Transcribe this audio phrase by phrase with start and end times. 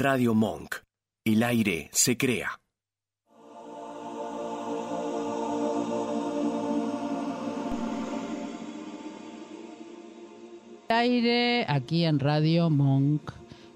[0.00, 0.76] Radio Monk.
[1.24, 2.60] El aire se crea.
[10.88, 13.30] aire aquí en Radio Monk.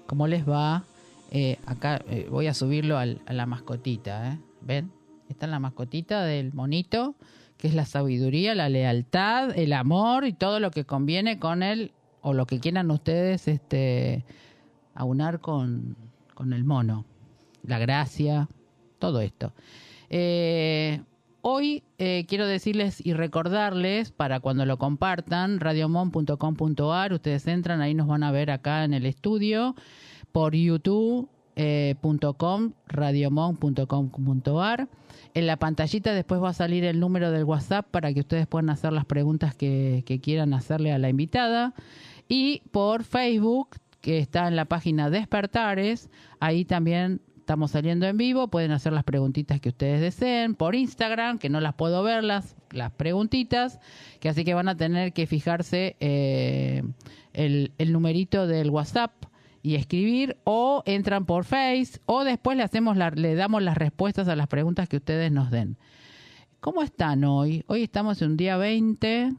[0.07, 0.83] ¿Cómo les va?
[1.31, 4.39] Eh, acá eh, voy a subirlo al- a la mascotita, ¿eh?
[4.61, 4.91] ¿Ven?
[5.29, 7.15] Está en la mascotita del monito,
[7.57, 11.91] que es la sabiduría, la lealtad, el amor y todo lo que conviene con él,
[12.21, 14.25] o lo que quieran ustedes este,
[14.93, 15.95] aunar con,
[16.33, 17.05] con el mono.
[17.63, 18.49] La gracia,
[18.99, 19.53] todo esto.
[20.09, 21.01] Eh,
[21.41, 28.07] hoy eh, quiero decirles y recordarles para cuando lo compartan, radiomon.com.ar, ustedes entran, ahí nos
[28.07, 29.75] van a ver acá en el estudio,
[30.31, 34.87] por youtube.com, radiomon.com.ar.
[35.35, 38.69] En la pantallita después va a salir el número del WhatsApp para que ustedes puedan
[38.69, 41.73] hacer las preguntas que, que quieran hacerle a la invitada.
[42.27, 43.69] Y por Facebook,
[44.03, 46.09] que está en la página Despertares,
[46.41, 50.55] ahí también estamos saliendo en vivo, pueden hacer las preguntitas que ustedes deseen.
[50.55, 53.79] Por Instagram, que no las puedo ver, las, las preguntitas,
[54.19, 56.83] que así que van a tener que fijarse eh,
[57.31, 59.13] el, el numerito del WhatsApp
[59.61, 64.35] y escribir o entran por Face o después le hacemos le damos las respuestas a
[64.35, 65.77] las preguntas que ustedes nos den.
[66.59, 67.63] ¿Cómo están hoy?
[67.67, 69.31] Hoy estamos en un día 20,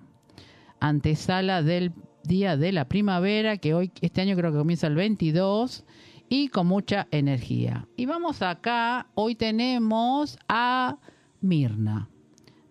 [0.81, 1.93] antesala del
[2.25, 5.85] día de la primavera, que hoy este año creo que comienza el 22
[6.29, 7.87] y con mucha energía.
[7.97, 10.99] Y vamos acá, hoy tenemos a
[11.41, 12.09] Mirna,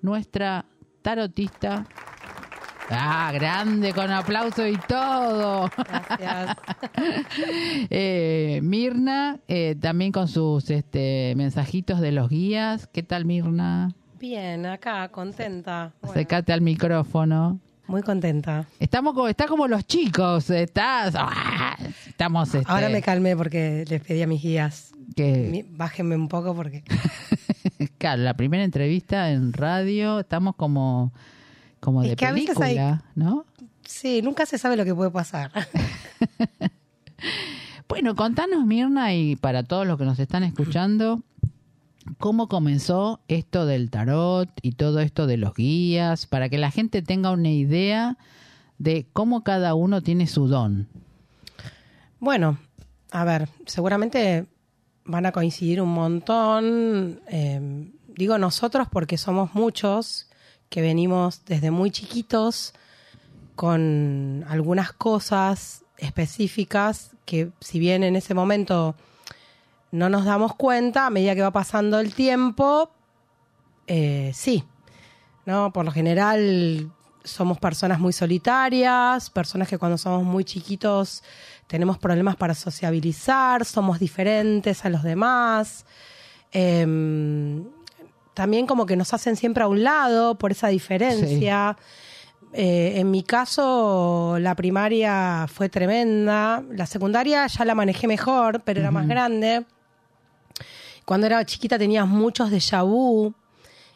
[0.01, 0.65] nuestra
[1.01, 1.85] tarotista.
[2.89, 5.69] Ah, grande, con aplauso y todo.
[5.77, 6.57] Gracias.
[7.89, 12.87] Eh, Mirna, eh, también con sus este, mensajitos de los guías.
[12.87, 13.93] ¿Qué tal, Mirna?
[14.19, 15.93] Bien, acá, contenta.
[16.01, 17.59] Bueno, al micrófono.
[17.93, 18.65] Muy contenta.
[18.79, 21.77] Estamos como, está como los chicos, estás, ah,
[22.07, 24.93] estamos, este, Ahora me calmé porque les pedí a mis guías.
[25.15, 26.83] que, Bájenme un poco porque
[27.99, 31.13] claro, la primera entrevista en radio, estamos como,
[31.79, 33.45] como Es de que a veces película, ¿no?
[33.85, 35.51] sí, nunca se sabe lo que puede pasar.
[37.87, 41.21] Bueno, contanos, Mirna, y para todos los que nos están escuchando,
[42.17, 46.25] ¿cómo comenzó esto del tarot y todo esto de los guías?
[46.25, 48.17] Para que la gente tenga una idea
[48.77, 50.87] de cómo cada uno tiene su don.
[52.19, 52.57] Bueno,
[53.11, 54.45] a ver, seguramente
[55.05, 57.21] van a coincidir un montón.
[57.27, 60.29] eh, digo nosotros porque somos muchos
[60.69, 62.73] que venimos desde muy chiquitos
[63.55, 68.95] con algunas cosas específicas que si bien en ese momento
[69.93, 72.89] no nos damos cuenta, a medida que va pasando el tiempo,
[73.85, 74.63] eh, sí.
[75.45, 75.71] ¿no?
[75.71, 76.89] Por lo general
[77.23, 81.23] somos personas muy solitarias, personas que cuando somos muy chiquitos
[81.67, 85.85] tenemos problemas para sociabilizar, somos diferentes a los demás.
[86.51, 87.63] Em,
[88.33, 91.77] también como que nos hacen siempre a un lado por esa diferencia.
[92.51, 96.63] Eh, en mi caso, la primaria fue tremenda.
[96.71, 99.65] La secundaria ya la manejé mejor, pero era más grande.
[101.05, 103.33] Cuando era chiquita tenía muchos déjà vu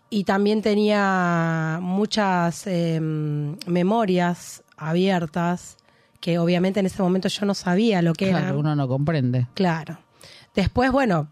[0.09, 5.77] y también tenía muchas eh, memorias abiertas
[6.19, 8.57] que obviamente en ese momento yo no sabía lo que Claro, eran.
[8.57, 9.47] uno no comprende.
[9.53, 9.97] Claro.
[10.55, 11.27] Después, bueno,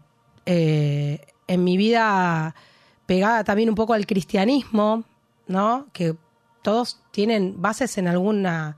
[0.46, 2.54] eh, en mi vida
[3.06, 5.04] pegada también un poco al cristianismo,
[5.48, 5.86] ¿no?
[5.92, 6.14] Que
[6.62, 8.76] todos tienen bases en alguna,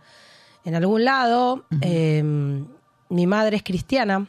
[0.65, 1.65] en algún lado.
[1.81, 2.23] Eh,
[3.11, 4.27] mi madre es cristiana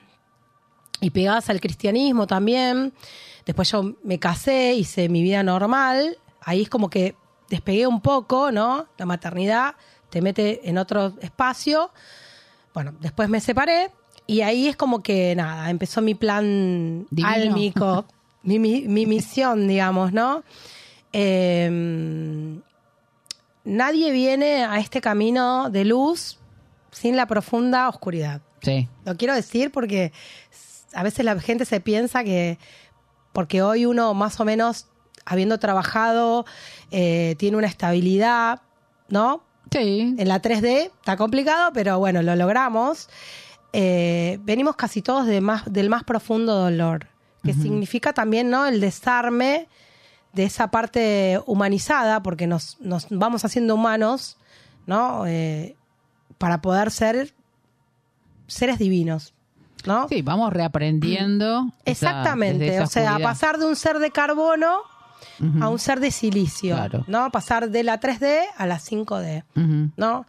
[1.01, 2.93] y pegadas al cristianismo también.
[3.45, 6.17] Después yo me casé, hice mi vida normal.
[6.41, 7.15] Ahí es como que
[7.49, 8.87] despegué un poco, ¿no?
[8.97, 9.75] La maternidad
[10.09, 11.91] te mete en otro espacio.
[12.73, 13.91] Bueno, después me separé
[14.27, 17.27] y ahí es como que nada, empezó mi plan Divino.
[17.33, 18.05] álmico,
[18.43, 20.43] mi, mi- mi misión, digamos, ¿no?
[21.13, 22.59] Eh,
[23.63, 26.37] nadie viene a este camino de luz
[26.91, 28.41] sin la profunda oscuridad.
[28.61, 30.11] Sí, Lo quiero decir porque
[30.93, 32.57] a veces la gente se piensa que
[33.33, 34.87] porque hoy uno más o menos,
[35.25, 36.45] habiendo trabajado,
[36.91, 38.61] eh, tiene una estabilidad,
[39.07, 39.43] ¿no?
[39.71, 40.15] sí.
[40.17, 43.09] En la 3D está complicado, pero bueno, lo logramos.
[43.71, 47.07] Eh, venimos casi todos de más, del más profundo dolor,
[47.43, 48.65] que significa también ¿no?
[48.65, 49.67] el desarme
[50.33, 54.37] de esa parte humanizada, porque nos, nos vamos haciendo humanos,
[54.85, 55.25] ¿no?
[55.27, 55.75] Eh,
[56.37, 57.33] para poder ser
[58.47, 59.33] seres divinos,
[59.85, 60.07] ¿no?
[60.09, 61.71] Sí, vamos reaprendiendo.
[61.85, 63.29] Exactamente, esa o sea, oscuridad.
[63.29, 64.79] pasar de un ser de carbono
[65.61, 67.05] a un ser de silicio, Claro.
[67.07, 67.29] ¿no?
[67.31, 69.43] Pasar de la 3D a la 5D.
[69.55, 69.91] Ujú.
[69.95, 70.25] ¿no?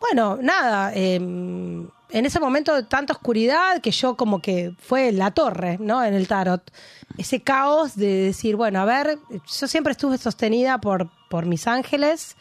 [0.00, 5.30] bueno, nada, eh, en ese momento de tanta oscuridad que yo como que fue la
[5.30, 6.02] torre, ¿no?
[6.02, 6.70] En el tarot.
[7.18, 12.36] Ese caos de decir, bueno, a ver, yo siempre estuve sostenida por, por mis ángeles,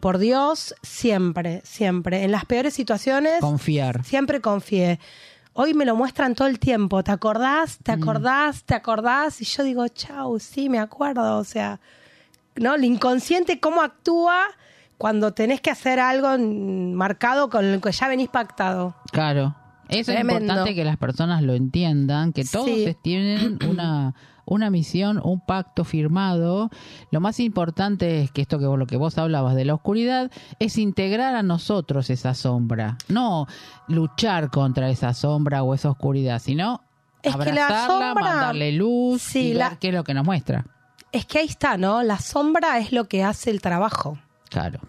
[0.00, 2.24] por Dios, siempre, siempre.
[2.24, 4.04] En las peores situaciones, Confiar.
[4.04, 4.98] siempre confié.
[5.58, 7.02] Hoy me lo muestran todo el tiempo.
[7.02, 7.78] ¿Te acordás?
[7.82, 8.62] ¿Te acordás?
[8.64, 9.40] ¿Te acordás?
[9.40, 11.38] Y yo digo, chau, sí, me acuerdo.
[11.38, 11.80] O sea,
[12.56, 12.74] ¿no?
[12.74, 14.42] El inconsciente, cómo actúa
[14.98, 18.94] cuando tenés que hacer algo mm, marcado con lo que ya venís pactado.
[19.12, 19.54] Claro.
[19.88, 22.96] Eso es importante que las personas lo entiendan, que todos Sí.
[23.02, 24.14] tienen una,
[24.46, 26.70] una misión, un pacto firmado.
[27.10, 30.30] Lo más importante es que esto que vos, lo que vos hablabas de la oscuridad
[30.58, 33.46] es integrar a nosotros esa sombra, no
[33.88, 36.80] luchar contra esa sombra o esa oscuridad, sino
[37.22, 40.14] Es que la abrazarla, sombra- mandarle luz Sí, y la- ver qué es lo que
[40.14, 40.64] nos muestra.
[41.12, 42.02] Es que ahí está, ¿no?
[42.02, 44.18] La sombra es lo que hace el trabajo.
[44.48, 44.80] Claro.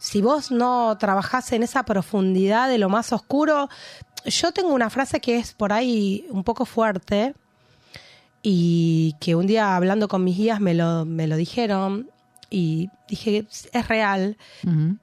[0.00, 3.68] si vos no trabajás en esa profundidad de lo más oscuro,
[4.26, 7.34] yo tengo una frase que es por ahí un poco fuerte
[8.50, 12.10] y que un día hablando con mis guías me lo, me lo dijeron
[12.48, 14.38] y dije, es real.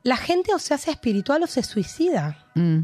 [0.01, 2.43] La gente o se hace espiritual o se suicida.
[2.55, 2.79] Mm.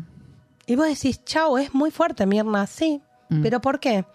[0.67, 3.01] Y vos decís, chao, es muy fuerte, Mirna, sí.
[3.29, 3.41] Mm.
[3.41, 4.05] ¿Pero por qué?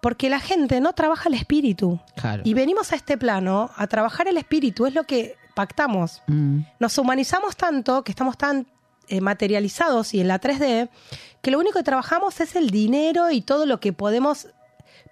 [0.00, 1.98] Porque la gente no trabaja el espíritu.
[2.14, 2.42] Claro.
[2.46, 6.60] Y venimos a este plano a trabajar el espíritu, es lo que pactamos Mm.
[6.78, 8.68] nos humanizamos tanto, que estamos tan
[9.08, 10.88] eh, materializados y en la 3D,
[11.42, 14.46] que lo único que trabajamos es el dinero y todo lo que podemos...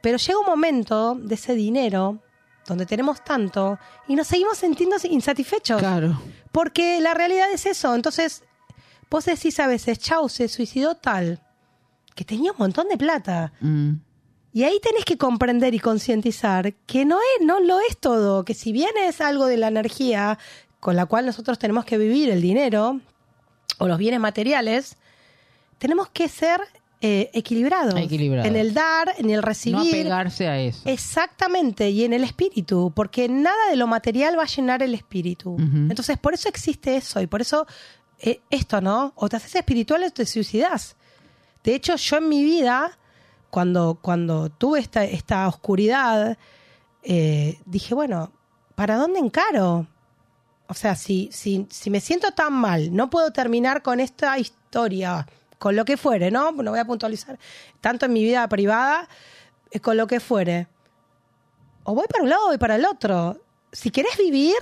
[0.01, 2.21] Pero llega un momento de ese dinero
[2.67, 5.79] donde tenemos tanto y nos seguimos sintiendo insatisfechos.
[5.79, 6.21] Claro.
[6.53, 7.95] Porque la realidad es eso.
[7.95, 8.43] Entonces,
[9.11, 11.41] vos decís a veces, chau, se suicidó tal,
[12.15, 13.53] que tenía un montón de plata.
[13.61, 13.95] Mm.
[14.53, 18.55] Y ahí tenés que comprender y concientizar que no es, no lo es todo, que
[18.55, 20.39] si bien es algo de la energía
[20.81, 23.01] con la cual nosotros tenemos que vivir, el dinero
[23.79, 24.97] o los bienes materiales,
[25.79, 26.61] tenemos que ser
[27.01, 27.95] eh, equilibrados.
[27.97, 28.47] Equilibrados.
[28.47, 29.79] En el dar, en el No recibir.
[29.79, 30.81] apegarse a eso.
[30.85, 35.57] Exactamente, y en el espíritu, porque nada de lo material va a llenar el espíritu.
[35.59, 37.67] Entonces, por eso existe eso, y por eso
[38.21, 39.13] eh, esto, ¿no?
[39.15, 40.97] O te haces espiritual o te suicidas.
[41.63, 42.99] De hecho, yo en mi vida,
[43.51, 46.37] cuando, cuando tuve esta, esta oscuridad,
[47.05, 48.33] eh, dije, bueno,
[48.75, 49.87] ¿para dónde encaro?
[50.67, 55.27] O sea, si, si, si me siento tan mal, no puedo terminar con esta historia,
[55.59, 56.53] con lo que fuere, ¿no?
[56.53, 57.39] No voy a puntualizar
[57.81, 59.09] tanto en mi vida privada,
[59.71, 60.67] eh, con lo que fuere.
[61.85, 63.41] O voy para un lado o voy para el otro.
[63.73, 64.55] Si querés vivir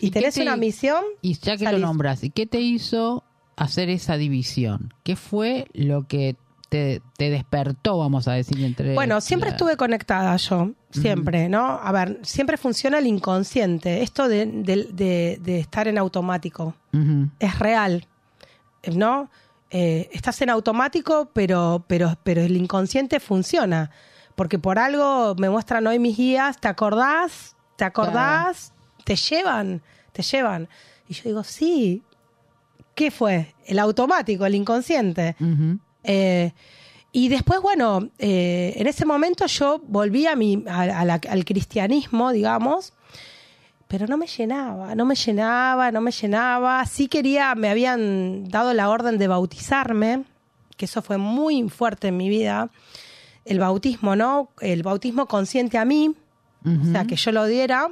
[0.00, 1.80] y, ¿Y qué tenés te- una misión, Y ya que salís.
[1.80, 3.24] lo nombras, ¿y qué te hizo
[3.56, 4.94] hacer esa división?
[5.04, 6.36] ¿Qué fue lo que
[6.68, 8.94] te, te despertó, vamos a decir, entre...
[8.94, 11.66] Bueno, siempre la- estuve conectada yo, siempre, ¿no?
[11.66, 16.74] A ver, siempre funciona el inconsciente, esto de, de- de- de estar en automático.
[17.38, 18.06] Es real,
[18.94, 19.28] ¿no?
[19.72, 23.90] Eh, estás en automático, pero, pero, pero el inconsciente funciona.
[24.34, 27.56] Porque por algo me muestran hoy mis guías, ¿te acordás?
[27.76, 28.72] ¿Te acordás?
[29.04, 29.82] Te llevan,
[30.12, 30.68] te llevan.
[31.08, 32.02] Y yo digo, sí.
[32.94, 33.54] ¿Qué fue?
[33.66, 35.34] El automático, el inconsciente.
[36.04, 36.52] Eh,
[37.10, 41.44] y después, bueno, eh, en ese momento yo volví a mi, a- a la- al
[41.44, 42.92] cristianismo, digamos,
[43.92, 46.86] pero no me llenaba, no me llenaba, no me llenaba.
[46.86, 50.24] Sí quería, me habían dado la orden de bautizarme,
[50.78, 52.70] que eso fue muy fuerte en mi vida.
[53.44, 54.48] El bautismo, ¿no?
[54.60, 56.16] El bautismo consciente a mí,
[56.64, 57.90] o sea, que yo lo diera.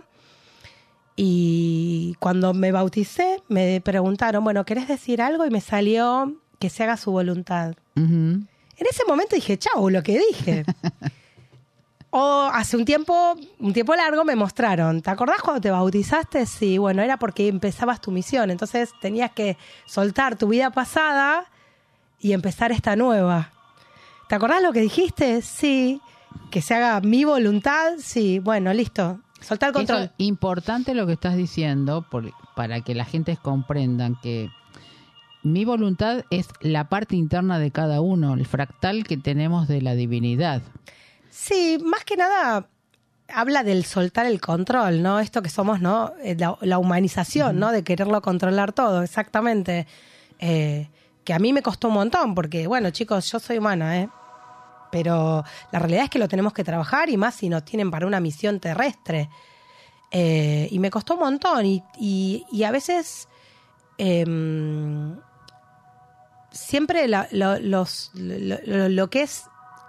[1.17, 5.45] Y cuando me bauticé, me preguntaron, bueno, ¿querés decir algo?
[5.45, 7.75] Y me salió que se haga su voluntad.
[7.95, 10.65] En ese momento dije, chau, lo que dije.
[12.11, 16.45] o hace un tiempo, un tiempo largo me mostraron, ¿te acordás cuando te bautizaste?
[16.47, 21.47] Sí, bueno, era porque empezabas tu misión, entonces tenías que soltar tu vida pasada
[22.19, 23.51] y empezar esta nueva.
[24.29, 25.43] ¿Te acordás lo que dijiste?
[25.43, 26.01] Sí.
[26.51, 28.39] Que se haga mi voluntad, sí.
[28.39, 29.19] Bueno, listo.
[29.41, 30.11] Soltar el control.
[30.19, 32.07] Importante lo que estás diciendo
[32.55, 34.51] para que la gente comprendan que
[35.43, 39.95] mi voluntad es la parte interna de cada uno, el fractal que tenemos de la
[39.95, 40.63] divinidad.
[41.31, 42.69] Sí, más que nada
[43.33, 45.21] habla del soltar el control, ¿no?
[45.21, 46.13] Esto que somos, ¿no?
[46.23, 47.71] Eh, La, la humanización, ¿no?
[47.71, 49.87] De quererlo controlar todo, exactamente.
[50.41, 50.89] Eh,
[51.25, 54.09] que a mí me costó un montón, porque, bueno, chicos, yo soy humana, ¿eh?
[54.91, 58.07] Pero la realidad es que lo tenemos que trabajar y más si nos tienen para
[58.07, 59.29] una misión terrestre.
[60.11, 63.29] Eh, y me costó un montón y, y- y a veces
[63.99, 65.17] em,
[66.51, 69.45] siempre la- lo, los, lo, lo- lo que es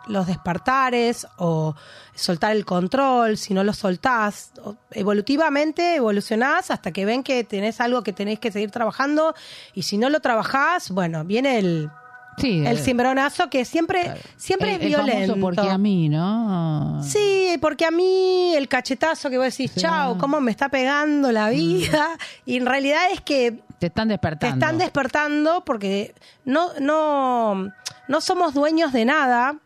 [0.07, 1.75] los despertares o
[2.15, 4.51] soltar el control, si no lo soltás,
[4.91, 9.33] evolutivamente evolucionás hasta que ven que tenés algo que tenés que seguir trabajando
[9.73, 11.89] y si no lo trabajás, bueno, viene el,
[12.37, 15.35] Sí, el eh, cimbronazo que siempre, siempre el- es el violento.
[15.39, 17.01] porque a mí, ¿no?
[17.03, 19.81] Sí, porque a mí el cachetazo que vos decís, Sí.
[19.81, 24.13] chao, cómo me está pegando la vida, y en realidad es que Te están te
[24.13, 24.55] despertando.
[24.55, 26.15] están despertando porque
[26.45, 27.69] no, no,
[28.07, 29.57] no somos dueños de nada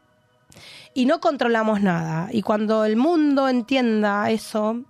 [0.95, 2.29] y no controlamos nada.
[2.31, 4.81] Y cuando el mundo entienda eso,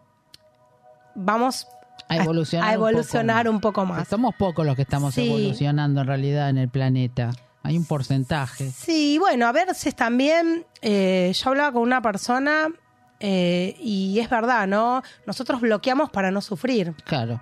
[1.15, 1.67] vamos
[2.07, 4.07] a evolucionar, a evolucionar un poco más.
[4.07, 5.27] Somos pocos los que estamos Sí.
[5.27, 7.31] evolucionando en realidad en el planeta.
[7.63, 8.69] Hay un porcentaje.
[8.69, 12.67] Sí, bueno, a veces también, eh, yo hablaba con una persona
[13.19, 15.01] eh, y es verdad, ¿no?
[15.25, 16.93] Nosotros bloqueamos para no sufrir.
[17.05, 17.41] Claro.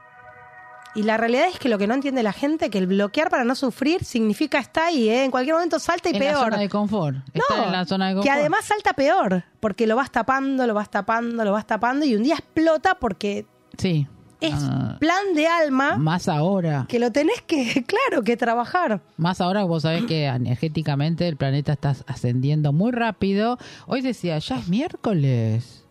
[0.96, 3.44] Y la realidad es que lo que no entiende la gente, que el bloquear para
[3.44, 5.24] no sufrir significa está ahí, ¿eh?
[5.24, 6.34] En cualquier momento salta y en peor.
[6.36, 7.18] la zona de confort.
[7.34, 10.92] No, en la zona de que además salta peor, porque lo vas tapando, lo vas
[10.92, 13.46] tapando, lo vas tapando y un día explota porque
[13.78, 14.08] Sí.
[14.40, 16.86] es Ah, plan de alma más ahora.
[16.88, 19.02] que lo tenés que, claro, que trabajar.
[19.18, 23.58] Más ahora vos sabés que energéticamente el planeta está ascendiendo muy rápido.
[23.88, 25.83] Hoy decía, ya es miércoles.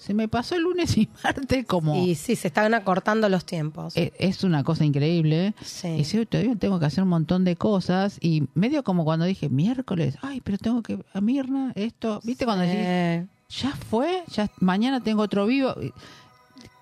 [0.00, 1.94] Se me pasó el lunes y martes como...
[2.04, 3.94] Y sí, se están acortando los tiempos.
[3.96, 5.54] e- Es una cosa increíble.
[5.62, 5.88] Sí.
[5.88, 8.16] Y sí, todavía tengo que hacer un montón de cosas.
[8.20, 10.98] Y medio como cuando dije miércoles, ay, pero tengo que.
[11.12, 12.20] A Mirna, esto.
[12.24, 14.22] ¿Viste cuando decís, Eh, ya fue?
[14.32, 15.74] ya Mañana tengo otro vivo.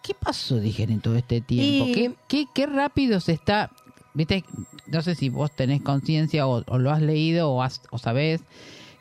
[0.03, 1.87] ¿Qué pasó, dije, en todo este tiempo?
[1.89, 3.71] Y- ¿Qué, qué, qué rápido se está.
[4.15, 4.45] ¿Viste?
[4.87, 8.41] No sé si vos tenés conciencia o, o lo has leído o, has, o sabés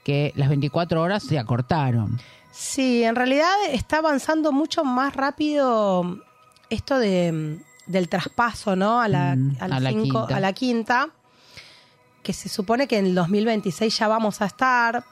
[0.08, 2.18] que las 24 horas se acortaron.
[2.50, 6.24] Sí, en realidad está avanzando mucho más rápido
[6.70, 9.02] esto de, del traspaso, ¿no?
[9.02, 10.38] A la, Mm, a la a la cinco- quinta.
[10.38, 11.10] a la quinta,
[12.24, 15.04] que se supone que en el 2026 ya vamos a estar.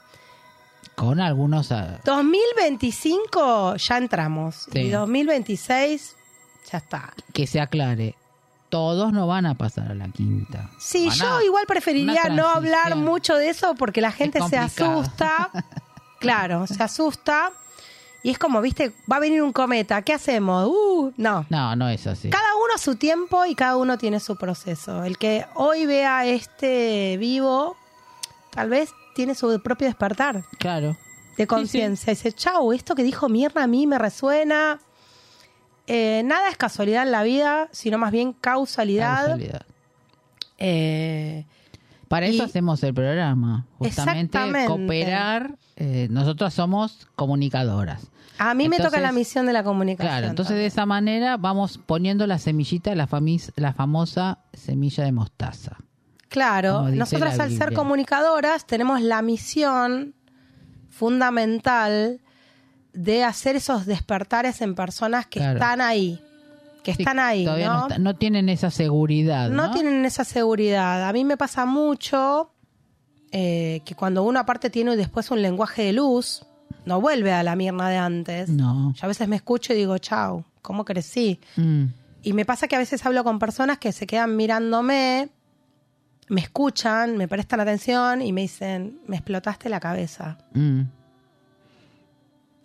[0.94, 1.72] Con algunos.
[1.72, 4.66] ah, 2025 ya entramos.
[4.72, 4.78] Sí.
[4.78, 6.16] Y 2026
[6.72, 7.12] ya está.
[7.34, 8.14] que se aclare.
[8.76, 10.68] Todos no van a pasar a la quinta.
[10.78, 14.58] Sí, Van yo a- igual preferiría no hablar mucho de eso porque la gente se
[14.58, 15.50] asusta.
[16.20, 17.52] claro, se asusta.
[18.22, 20.66] Y es como, viste, va a venir un cometa, ¿qué hacemos?
[20.68, 21.46] Uh, no.
[21.48, 22.28] No, no es así.
[22.28, 25.04] Cada uno a su tiempo y cada uno tiene su proceso.
[25.04, 27.76] El que hoy vea este vivo,
[28.50, 30.96] tal vez tiene su propio despertar Claro.
[31.38, 32.10] de conciencia.
[32.12, 34.80] Dice, chau, esto que dijo Mirna a mí me resuena.
[35.86, 39.26] Eh, nada es casualidad en la vida, sino más bien causalidad.
[39.26, 39.62] Causalidad.
[40.58, 41.44] Eh,
[42.08, 43.66] Para eso Y- hacemos el programa.
[43.78, 45.56] Justamente cooperar.
[45.76, 48.06] eh, nosotros somos comunicadoras.
[48.38, 50.10] a mí me toca la misión de la comunicación.
[50.12, 55.12] Claro, entonces de esa manera vamos poniendo la semillita, la, famis- la famosa semilla de
[55.12, 55.76] mostaza.
[56.28, 60.14] Claro, nosotras al ser comunicadoras tenemos la misión
[60.90, 62.20] fundamental
[62.96, 65.54] de hacer esos despertares en personas que Claro.
[65.58, 66.20] están ahí,
[66.82, 67.74] que Sí, están ahí, Todavía ¿no?
[67.74, 69.50] no, está- no tienen esa seguridad.
[69.50, 71.08] No, No tienen esa seguridad.
[71.08, 72.50] A mí me pasa mucho
[73.32, 76.46] eh, que cuando uno aparte tiene después un lenguaje de luz,
[76.86, 78.48] no vuelve a la Mirna de antes.
[78.48, 78.94] No.
[78.94, 81.38] Yo a veces me escucho y digo, chau, ¿cómo crecí?
[81.56, 81.84] Mm,
[82.22, 85.28] Y me pasa que a veces hablo con personas que se quedan mirándome,
[86.28, 90.38] me escuchan, me prestan atención y me dicen, me explotaste la cabeza.
[90.54, 90.80] mm.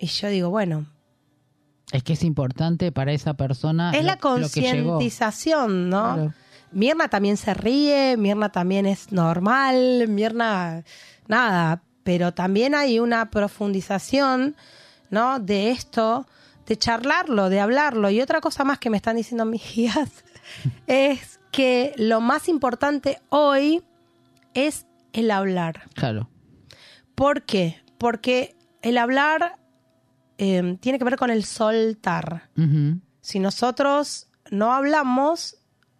[0.02, 0.86] Y yo digo, bueno,
[1.92, 3.92] Es que es importante para esa persona.
[3.92, 6.14] es lo- la concientización, ¿no?
[6.14, 6.34] Claro.
[6.72, 10.82] Mirna también se ríe, Mirna también es normal, Mirna,
[11.28, 14.56] nada, pero también hay una profundización,
[15.10, 15.38] ¿no?
[15.38, 16.26] De esto,
[16.66, 18.10] de charlarlo, de hablarlo.
[18.10, 20.24] Y otra cosa más que me están diciendo mis guías
[20.86, 23.82] es que lo más importante hoy
[24.54, 25.82] es el hablar.
[25.94, 26.28] Claro.
[27.14, 27.80] ¿Por qué?
[27.98, 29.58] Porque el hablar
[30.44, 32.50] eh, tiene que ver con el soltar.
[33.20, 35.58] Si nosotros no hablamos,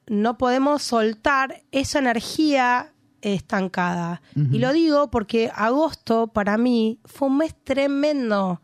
[0.08, 4.20] no podemos soltar esa energía estancada.
[4.34, 8.60] Y lo digo porque agosto para mí fue un mes tremendo.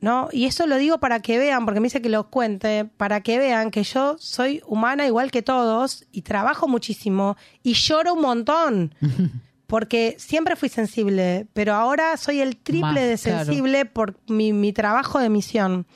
[0.00, 0.28] ¿No?
[0.32, 3.38] Y eso lo digo para que vean, porque me dice que lo cuente, para que
[3.38, 8.94] vean que yo soy humana igual que todos y trabajo muchísimo y lloro un montón.
[9.70, 13.44] Porque siempre fui sensible, pero ahora soy el triple Más, de claro.
[13.44, 15.86] sensible por mi, mi trabajo de misión.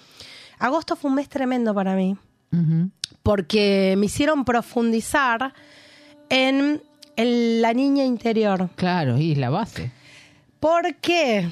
[0.61, 2.17] Agosto fue un mes tremendo para mí,
[3.25, 5.55] porque me hicieron profundizar
[6.29, 6.83] en,
[7.17, 8.71] en la niña interior.
[8.77, 9.91] Claro, y es la base.
[10.61, 11.51] ¿Por qué?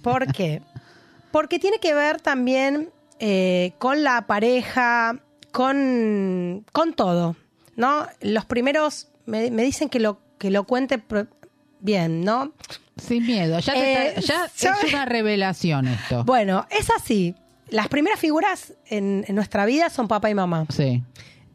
[0.00, 0.62] ¿Por qué?
[1.32, 5.18] Porque tiene que ver también eh, con la pareja,
[5.50, 7.34] con, con todo,
[7.74, 8.06] ¿no?
[8.20, 11.00] Los primeros me, me dicen que lo, que lo cuente
[11.78, 12.52] bien, ¿no?
[12.96, 13.60] Sin miedo.
[13.60, 16.24] Ya, te Eh, está- ya yo- es una revelación esto.
[16.24, 17.36] Bueno, es así.
[17.70, 20.66] Las primeras figuras en, en nuestra vida son papá y mamá.
[20.68, 21.00] Sí.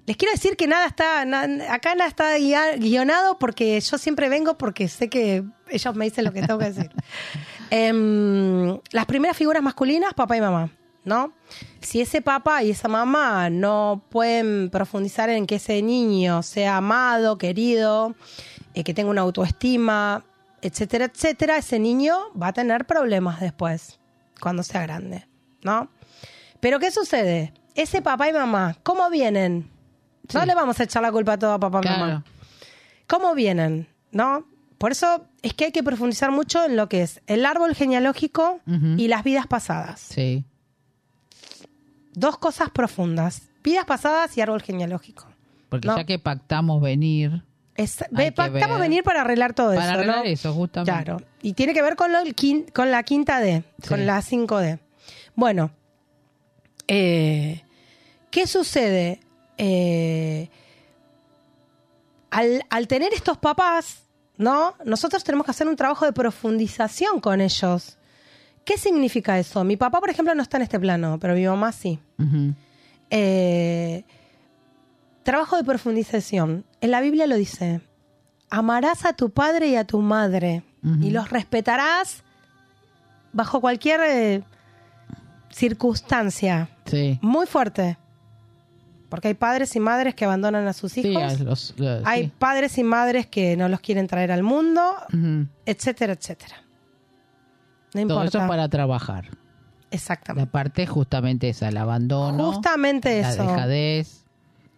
[0.06, 2.38] Les quiero decir que nada está, na- acá nada está
[2.78, 6.72] guionado porque yo siempre vengo porque sé que ellos me dicen lo que tengo que
[6.72, 6.90] decir.
[7.70, 10.70] Em, las primeras figuras masculinas, papá y mamá,
[11.04, 11.34] ¿no?
[11.82, 17.38] Si ese papá y esa mamá no pueden profundizar en que ese niño sea amado,
[17.38, 18.16] querido,
[18.80, 20.24] eh, que tenga una autoestima,
[20.62, 24.00] etcétera, etcétera, ese niño va a tener problemas después,
[24.40, 25.28] cuando sea grande,
[25.64, 25.90] ¿no?
[26.60, 27.54] Pero ¿qué sucede?
[27.76, 29.70] Ese papá y mamá, ¿cómo vienen?
[30.34, 30.46] No Sí.
[30.48, 32.00] le vamos a echar la culpa a todo a papá y Claro.
[32.00, 32.24] mamá.
[33.08, 33.88] ¿Cómo vienen?
[34.12, 34.46] ¿No?
[34.78, 38.60] Por eso es que hay que profundizar mucho en lo que es el árbol genealógico
[38.98, 40.00] y las vidas pasadas.
[40.02, 40.44] Sí.
[42.14, 43.50] Dos cosas profundas.
[43.64, 45.26] Vidas pasadas y árbol genealógico.
[45.70, 45.98] Porque No.
[45.98, 47.44] ya que pactamos venir
[47.78, 50.24] Es- ve- pactamos venir para arreglar todo para eso, arreglar ¿no?
[50.24, 50.92] eso, justamente.
[50.92, 51.22] Claro.
[51.42, 52.24] Y tiene que ver con, lo-
[52.92, 54.80] la quinta D, con la 5D.
[55.36, 55.70] Bueno,
[56.88, 57.64] eh,
[58.32, 59.20] ¿qué sucede?
[59.60, 60.50] Eh,
[62.32, 64.04] al, al tener estos papás,
[64.38, 64.76] ¿no?
[64.84, 67.98] Nosotros tenemos que hacer un trabajo de profundización con ellos.
[68.66, 69.64] ¿Qué significa eso?
[69.64, 72.00] Mi papá, por ejemplo, no está en este plano, pero mi mamá sí.
[73.10, 74.04] Eh,
[75.28, 76.64] trabajo de profundización.
[76.82, 77.82] En la Biblia lo dice.
[78.50, 80.64] Amarás a tu padre y a tu madre
[81.02, 82.24] y los respetarás
[83.34, 84.44] bajo cualquier eh,
[85.52, 86.70] circunstancia.
[86.86, 87.20] Sí.
[87.22, 87.98] Muy fuerte.
[89.10, 91.40] Porque hay padres y madres que abandonan a sus Sí, hijos.
[91.40, 92.32] los- los- hay sí.
[92.40, 94.96] padres y madres que no los quieren traer al mundo,
[95.66, 96.56] etcétera, etcétera.
[97.94, 98.38] No Todo importa.
[98.40, 99.26] eso para trabajar.
[99.26, 99.38] La
[99.92, 100.52] Exactamente.
[100.52, 103.44] parte justamente esa, el abandono, Justamente la eso.
[103.44, 104.26] dejadez,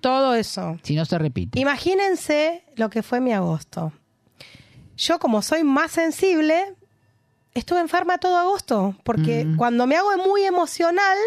[0.02, 0.78] Todo eso.
[0.84, 1.60] si no se repite.
[1.60, 3.92] Imagínense lo que fue mi agosto.
[4.98, 6.76] Yo, como soy más sensible,
[7.54, 9.56] estuve enferma todo agosto, porque Mm.
[9.58, 11.18] cuando me hago muy emocional,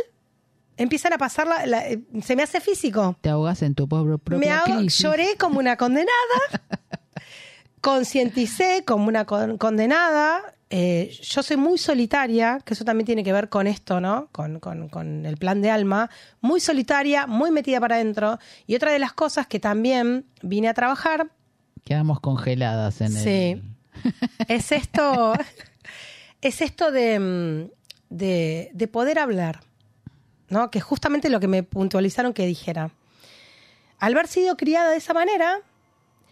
[0.76, 1.84] empiezan a pasar, la, la-
[2.22, 3.16] se me hace físico.
[3.20, 6.10] Te ahogas en tu propio Me hago, lloré como una condenada,
[7.80, 10.54] concienticé como una con- condenada.
[10.74, 14.28] Eh, yo soy muy solitaria, que eso también tiene que ver con esto, ¿no?
[14.32, 16.08] Con, con- con el plan de alma.
[16.40, 18.38] Muy solitaria, muy metida para adentro.
[18.66, 21.30] Y otra de las cosas que también vine a trabajar
[21.85, 23.28] Quedamos congeladas en Sí.
[23.28, 23.74] el...
[24.48, 25.35] es esto,
[26.40, 27.70] es esto de, mm,
[28.08, 29.61] de, de poder hablar,
[30.48, 30.70] ¿no?
[30.70, 32.90] Que es justamente lo que me puntualizaron que dijera.
[33.98, 35.58] Al haber sido criada de esa manera,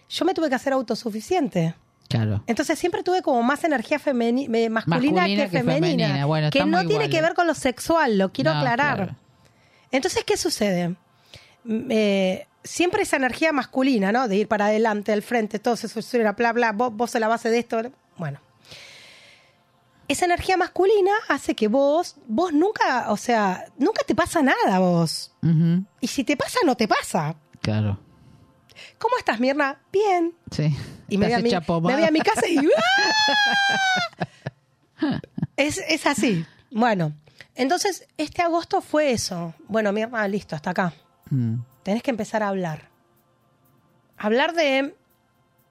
[0.09, 1.75] yo me tuve que hacer autosuficiente.
[2.11, 2.43] Claro.
[2.49, 6.07] Entonces siempre tuve como más energía eh, masculina, Masculina que, que femenina.
[6.09, 6.27] femenina.
[6.27, 7.23] Bueno, que no tiene que iguales.
[7.23, 8.97] ver con lo sexual, lo quiero No, aclarar.
[8.97, 9.17] claro.
[9.93, 10.97] Entonces, ¿qué sucede?
[11.69, 14.27] Eh, siempre esa energía masculina, ¿no?
[14.27, 17.29] De ir para adelante, al frente, todo eso era bla, bla, vos, vos sos la
[17.29, 17.81] base de esto.
[18.17, 18.41] Bueno.
[20.09, 25.33] Esa energía masculina hace que vos, vos nunca, o sea, nunca te pasa nada vos.
[26.01, 27.37] Y si te pasa, no te pasa.
[27.63, 28.01] Claro.
[29.01, 29.81] ¿Cómo estás, Mirna?
[29.91, 30.35] Bien.
[30.51, 30.77] Sí.
[31.09, 32.59] Y me voy, a mi, me voy a mi casa y...
[34.99, 35.21] ¡ah!
[35.57, 36.45] es, es así.
[36.71, 37.13] Bueno,
[37.55, 39.55] entonces este agosto fue eso.
[39.69, 40.93] Bueno, Mirna, listo, hasta acá.
[41.31, 41.57] Mm.
[41.83, 42.91] Tenés que empezar a hablar.
[44.17, 44.95] Hablar de,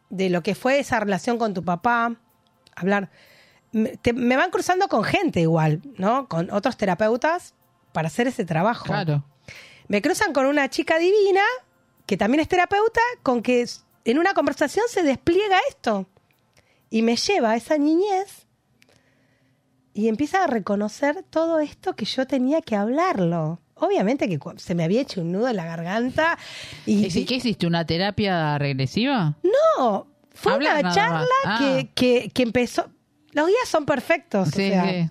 [0.09, 2.15] de lo que fue esa relación con tu papá.
[2.75, 3.09] Hablar.
[3.71, 6.27] Me, te- me van cruzando con gente igual, ¿no?
[6.27, 7.53] Con otros terapeutas
[7.93, 8.85] para hacer ese trabajo.
[8.85, 9.23] Claro.
[9.87, 11.43] Me cruzan con una chica divina,
[12.09, 13.63] que también es terapeuta, con que
[14.03, 16.07] en una conversación se despliega esto.
[16.89, 18.47] Y me lleva a esa niñez
[19.93, 23.59] y empieza a reconocer todo esto que yo tenía que hablarlo.
[23.75, 26.39] Obviamente que se me había hecho un nudo en la garganta
[26.87, 27.67] y, ¿Y si- ¿Qué hiciste?
[27.67, 29.35] ¿Una terapia regresiva?
[29.77, 31.27] no, fue una charla.
[31.45, 31.59] Ah.
[31.59, 32.89] que, que, que empezó.
[33.33, 34.47] Los días son perfectos.
[34.47, 35.09] o Sí, sea, sí.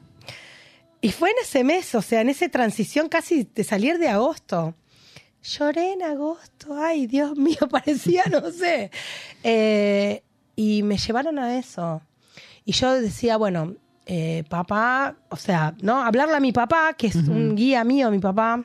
[1.00, 4.74] Y fue en ese mes, o sea, en esa transición casi de salir de agosto.
[5.42, 8.90] Lloré en agosto, ay, Dios mío, parecía, no sé.
[9.42, 10.22] Eh,
[10.56, 12.02] y me llevaron a eso.
[12.64, 13.74] Y yo decía, bueno,
[14.06, 16.02] eh, papá, o sea, ¿no?
[16.02, 18.64] Hablarle a mi papá, que es un guía mío, mi papá.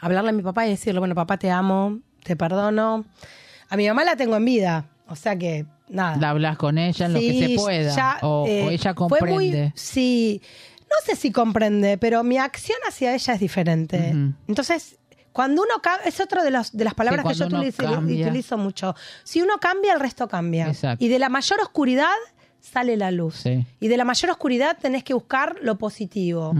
[0.00, 3.04] Hablarle a mi papá y decirle, bueno, papá, te amo, te perdono.
[3.70, 6.16] A mi mamá la tengo en vida, o sea que, nada.
[6.16, 7.94] La hablas con ella en lo que se pueda.
[7.94, 9.72] ya, o, eh, o ella muy- comprende.
[9.74, 10.40] sí,
[10.90, 14.14] no sé si comprende, pero mi acción hacia ella es diferente.
[14.46, 14.97] Entonces,
[15.38, 18.96] cuando uno cambia, es otra de, los, de las palabras que yo utilizo, mucho.
[19.22, 20.66] Si uno cambia, el resto cambia.
[20.66, 21.04] Exacto.
[21.04, 22.16] Y de la mayor oscuridad
[22.58, 23.36] sale la luz.
[23.36, 23.64] Sí.
[23.78, 26.52] Y de la mayor oscuridad tenés que buscar lo positivo.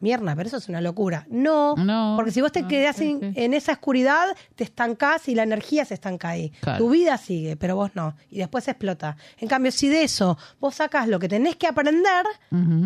[0.00, 1.26] Mierda, pero eso es una locura.
[1.30, 3.40] No, No, porque si vos te no, quedás sí, en, sí.
[3.40, 6.50] en esa oscuridad, te estancás y la energía se estanca ahí.
[6.60, 6.84] Claro.
[6.84, 8.14] Tu vida sigue, pero vos no.
[8.28, 9.16] Y después explota.
[9.38, 12.26] En cambio, si de eso vos sacás lo que tenés que aprender,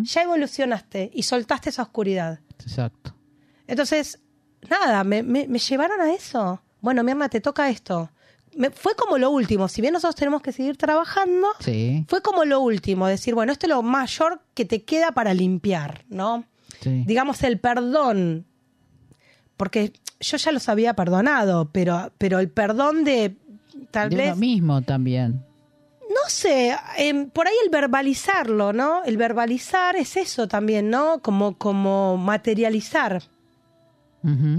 [0.03, 2.39] ya evolucionaste y soltaste esa oscuridad.
[2.61, 3.17] Exacto.
[3.67, 4.21] Entonces,
[4.69, 6.61] nada, me, me- me llevaron a eso.
[6.81, 8.11] Bueno, Mirna, te toca esto.
[8.57, 9.69] Me- fue como lo último.
[9.69, 13.07] Si bien nosotros tenemos que seguir trabajando, Sí, fue como lo último.
[13.07, 16.45] Decir, bueno, esto es lo mayor que te queda para limpiar, ¿no?
[16.81, 17.05] sí.
[17.07, 18.47] Digamos, el perdón.
[19.57, 23.37] Porque yo ya los había perdonado, pero, pero el perdón de
[23.91, 25.45] tal de vez uno mismo también.
[26.09, 29.05] no sé, em, por ahí el verbalizarlo, ¿no?
[29.05, 31.21] El verbalizar es eso también, ¿no?
[31.21, 33.23] Como, como materializar,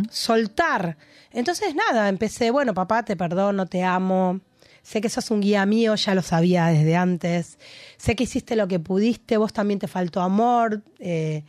[0.09, 0.97] Soltar.
[1.31, 4.41] Entonces, nada, empecé, bueno, papá, te perdono, te amo.
[4.81, 7.59] Sé que sos un guía mío, ya lo sabía desde antes.
[7.97, 10.81] Sé que hiciste lo que pudiste, vos también te faltó amor.
[10.99, 11.43] eh,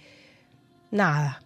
[0.90, 1.42] nada.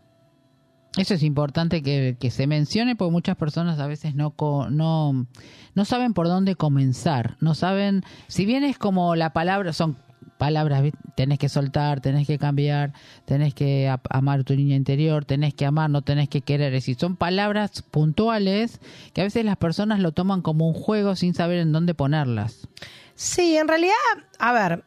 [0.96, 4.34] Eso es importante que, que se mencione porque muchas personas a veces no,
[4.70, 5.26] no,
[5.74, 7.36] no saben por dónde comenzar.
[7.40, 9.96] No saben, si bien es como la palabra, son
[10.36, 10.82] palabras,
[11.14, 12.92] tenés que soltar, tenés que cambiar,
[13.24, 16.74] tenés que amar tu niña interior, tenés que amar, no tenés que querer.
[16.74, 18.80] Es decir, son palabras puntuales
[19.12, 22.68] que a veces las personas lo toman como un juego sin saber en dónde ponerlas.
[23.14, 23.94] Sí, en realidad,
[24.38, 24.84] a ver,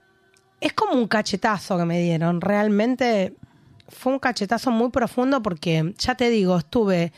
[0.62, 2.42] es como un cachetazo que me dieron.
[2.42, 3.36] Realmente
[3.88, 7.12] fue un cachetazo muy profundo porque, ya te digo, estuve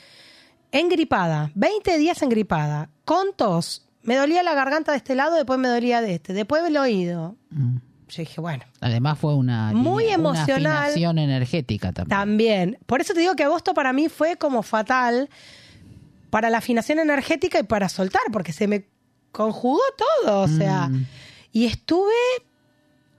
[0.71, 3.87] engripada, 20 días engripada, con tos.
[4.03, 7.35] Me dolía la garganta de este lado, después me dolía de este, después el oído.
[7.49, 7.77] Mm.
[8.11, 10.67] Yo dije, bueno, Además fue una, Muy una emocional.
[10.89, 12.09] afinación energética también.
[12.17, 12.77] también.
[12.85, 15.29] Por eso te digo que agosto para mí fue como fatal
[16.29, 18.85] para la afinación energética y para soltar, porque se me
[19.31, 19.79] conjugó
[20.25, 21.05] todo, o sea, Mm.
[21.53, 22.11] y estuve...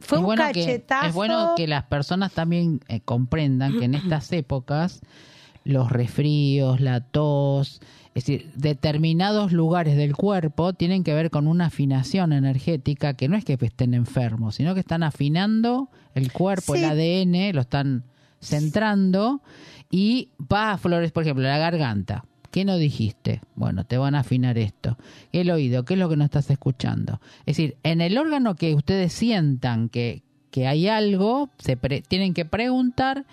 [0.01, 1.01] Fue es un bueno cachetazo.
[1.03, 5.01] Que, es bueno que las personas también eh, comprendan que en estas épocas
[5.65, 7.81] los resfríos, la tos,
[8.15, 13.37] es decir, determinados lugares del cuerpo tienen que ver con una afinación energética que no
[13.37, 16.85] es que estén enfermos, sino que están afinando el cuerpo, Sí.
[16.85, 18.05] el ADN, lo están
[18.41, 19.41] centrando
[19.91, 22.25] y va a flores, por ejemplo, la garganta.
[22.51, 23.41] ¿Qué no dijiste?
[23.55, 24.99] Bueno, te van a afinar esto.
[25.33, 27.19] El oído, ¿qué es lo que no estás escuchando?
[27.47, 32.35] Es decir, en el órgano que ustedes sientan que, que hay algo, se pre- tienen
[32.35, 33.25] que preguntar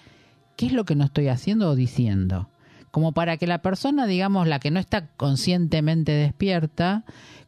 [0.56, 2.48] qué es lo que no estoy haciendo o diciendo.
[2.92, 7.04] Como para que la persona, digamos, la que no está conscientemente despierta,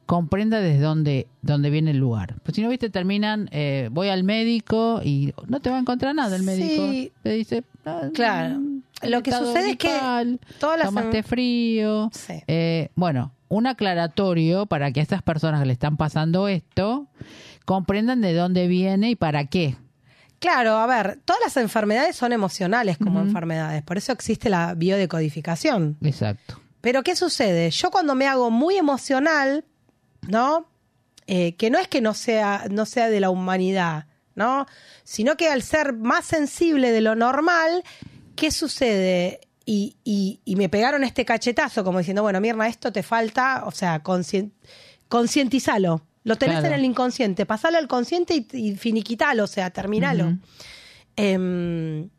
[0.05, 2.35] comprenda desde dónde, dónde viene el lugar.
[2.43, 6.13] Pues si no, viste, terminan, eh, voy al médico y no te va a encontrar
[6.13, 6.83] nada el médico.
[6.91, 7.11] Sí.
[7.23, 8.59] Te dice, "Ah, Claro.
[8.59, 9.89] mm, Lo que sucede es que
[10.59, 12.09] todas las tomaste frío.
[12.13, 12.33] Sí.
[12.47, 17.07] Eh, bueno, un aclaratorio para que a estas personas que le están pasando esto
[17.65, 19.75] comprendan de dónde viene y para qué.
[20.41, 25.97] Claro, a ver, todas las enfermedades son emocionales como enfermedades, por eso existe la biodecodificación.
[26.01, 26.59] Exacto.
[26.81, 27.69] Pero ¿qué sucede?
[27.69, 29.63] Yo cuando me hago muy emocional,
[30.27, 30.67] ¿no?
[31.27, 34.65] Eh, que no es que no sea, no sea de la humanidad, ¿no?
[35.03, 37.83] Sino que al ser más sensible de lo normal,
[38.35, 39.41] ¿qué sucede?
[39.63, 43.71] Y, y- y me pegaron este cachetazo como diciendo, bueno, Mirna, esto te falta, o
[43.71, 44.01] sea,
[45.07, 46.01] concientizalo.
[46.23, 46.73] Lo tenés Claro.
[46.75, 50.37] en el inconsciente, pasalo al consciente y, y finiquitalo, o sea, terminalo.
[51.15, 52.09] Em,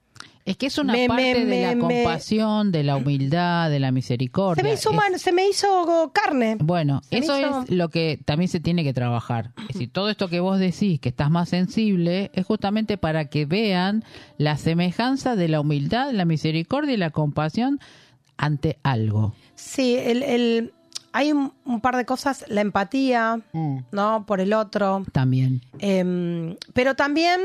[0.45, 3.79] Es que es una Me- parte me- de la me- compasión, de la humildad, de
[3.79, 4.61] la misericordia.
[4.61, 6.57] se me hizo Es- man- se me hizo carne.
[6.59, 9.53] Bueno, Se eso hizo- es lo que también se tiene que trabajar.
[9.57, 13.47] Es decir, todo esto que vos decís, que estás más sensible, es justamente para que
[13.47, 14.03] vean
[14.37, 17.79] la semejanza de la humildad, la misericordia y la compasión
[18.37, 19.35] ante algo.
[19.55, 20.73] Sí, el, el-
[21.13, 23.41] hay un, un par de cosas, la empatía,
[23.93, 24.27] ¿no?
[24.27, 25.05] Por el otro.
[25.13, 25.61] También.
[25.79, 27.41] Em, pero también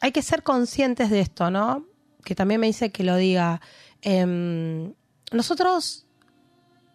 [0.00, 1.84] hay que ser conscientes de esto, ¿no?
[2.24, 3.60] Que también me dice que lo diga.
[4.02, 4.92] Em,
[5.32, 6.06] nosotros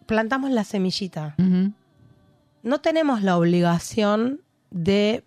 [0.06, 1.34] plantamos la semillita.
[2.62, 5.24] No tenemos la obligación de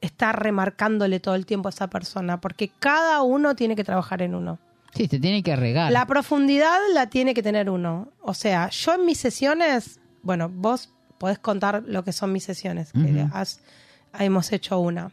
[0.00, 4.34] estar remarcándole todo el tiempo a esa persona, porque cada uno tiene que trabajar en
[4.34, 4.58] uno.
[4.94, 5.90] Sí, se tiene que regar.
[5.92, 8.08] La profundidad la tiene que tener uno.
[8.22, 12.92] O sea, yo en mis sesiones, bueno, vos podés contar lo que son mis sesiones,
[12.92, 13.60] que has-
[14.18, 15.10] hemos hecho una.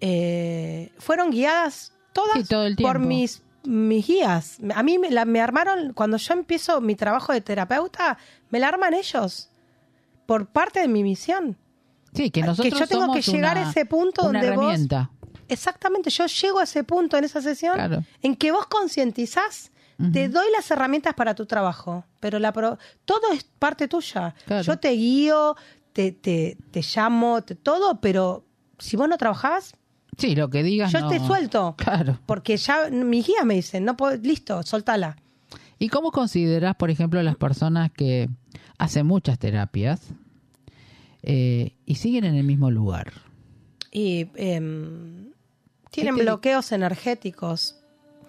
[0.00, 4.58] Eh, fueron guiadas todas Sí, todo el por mis, mis guías.
[4.74, 8.18] A mí me, la, me armaron, cuando yo empiezo mi trabajo de terapeuta,
[8.50, 9.50] me la arman ellos,
[10.26, 11.56] por parte de mi misión.
[12.14, 14.86] sí, que nosotros yo tengo somos que llegar una- a ese punto donde vos-.
[15.48, 18.04] Exactamente, yo llego a ese punto en esa sesión Claro.
[18.22, 19.70] en que vos concientizás,
[20.12, 24.34] te doy las herramientas para tu trabajo, pero la pro- todo es parte tuya.
[24.46, 24.62] Claro.
[24.62, 25.56] Yo te guío,
[25.92, 28.44] te, te, te llamo, te, todo, pero
[28.78, 29.74] si vos no trabajás,
[30.16, 31.74] Sí, lo que digas Yo no- te suelto.
[31.78, 32.18] Claro.
[32.26, 35.16] Porque ya mis guías me dicen, no puedo, listo, soltala.
[35.78, 38.28] ¿Y cómo consideras, por ejemplo, las personas que
[38.78, 40.00] hacen muchas terapias
[41.22, 43.12] eh, y siguen en el mismo lugar?
[43.92, 45.30] Y em,
[45.90, 47.74] tienen te di- bloqueos energéticos.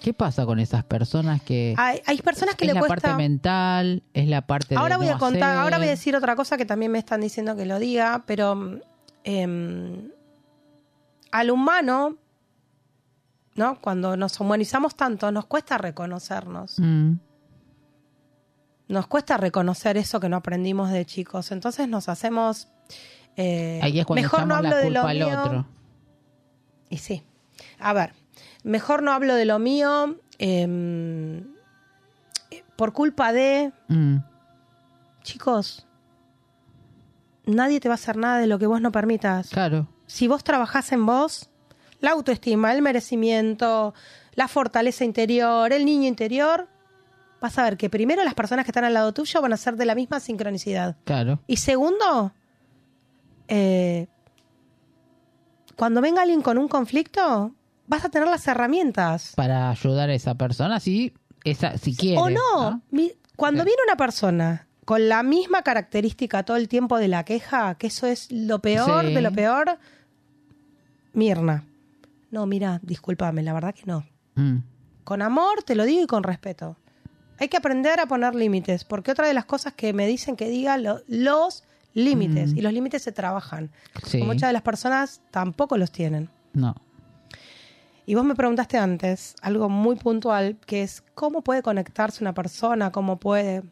[0.02, 2.95] ¿Qué pasa con esas personas que Hay, hay personas que es le la cuesta...
[3.10, 5.60] parte mental, es la parte de Ahora voy no a contar, hacer?
[5.60, 8.80] ahora voy a decir otra cosa que también me están diciendo que lo diga, pero
[9.26, 10.10] em,
[11.32, 12.15] al humano,
[13.56, 13.82] ¿no?
[13.82, 16.80] Cuando nos humanizamos tanto, nos cuesta reconocernos.
[16.80, 17.13] Mm,
[18.88, 21.52] Nos cuesta reconocer eso que no aprendimos de chicos.
[21.52, 22.69] Entonces nos hacemos.
[23.36, 25.41] eh, ahí es cuando mejor no hablo la de lo culpa al mío.
[25.43, 25.65] otro.
[26.89, 27.22] Y sí.
[27.80, 28.13] A ver,
[28.63, 30.17] mejor no hablo de lo mío.
[30.38, 31.43] em,
[32.76, 33.74] por culpa de.
[33.89, 34.17] Mm,
[35.22, 35.86] Chicos,
[37.45, 39.50] nadie te va a hacer nada de lo que vos no permitas.
[39.50, 39.88] claro.
[40.08, 41.50] Si vos trabajás en vos,
[42.00, 43.93] la autoestima, el merecimiento,
[44.34, 46.67] la fortaleza interior, el niño interior,
[47.41, 49.76] vas a ver que primero las personas que están al lado tuyo van a ser
[49.76, 50.95] de la misma sincronicidad.
[51.04, 51.41] Claro.
[51.45, 52.34] Y segundo,
[53.50, 54.08] eh,
[55.80, 57.54] cuando venga alguien con un conflicto,
[57.88, 59.32] vas a tener las herramientas.
[59.36, 61.13] Para ayudar a esa persona, si,
[61.46, 62.18] esa, si quiere.
[62.20, 63.68] O no, mi- cuando Sí.
[63.68, 68.06] viene una persona con la misma característica todo el tiempo de la queja, que eso
[68.08, 69.13] es lo peor Sí.
[69.13, 69.78] de lo peor,
[71.13, 71.63] Mirna.
[72.32, 74.06] No, mira, discúlpame, la verdad que no.
[74.36, 74.58] Mm,
[75.04, 76.76] Con amor te lo digo y con respeto.
[77.39, 80.50] Hay que aprender a poner límites, porque otra de las cosas que me dicen que
[80.50, 83.71] diga lo- los límites, y los límites se trabajan.
[84.06, 84.21] sí.
[84.23, 86.30] Muchas de las personas tampoco los tienen.
[86.54, 86.75] No.
[88.06, 92.91] Y vos me preguntaste antes algo muy puntual, que es cómo puede conectarse una persona,
[92.91, 93.63] cómo puede...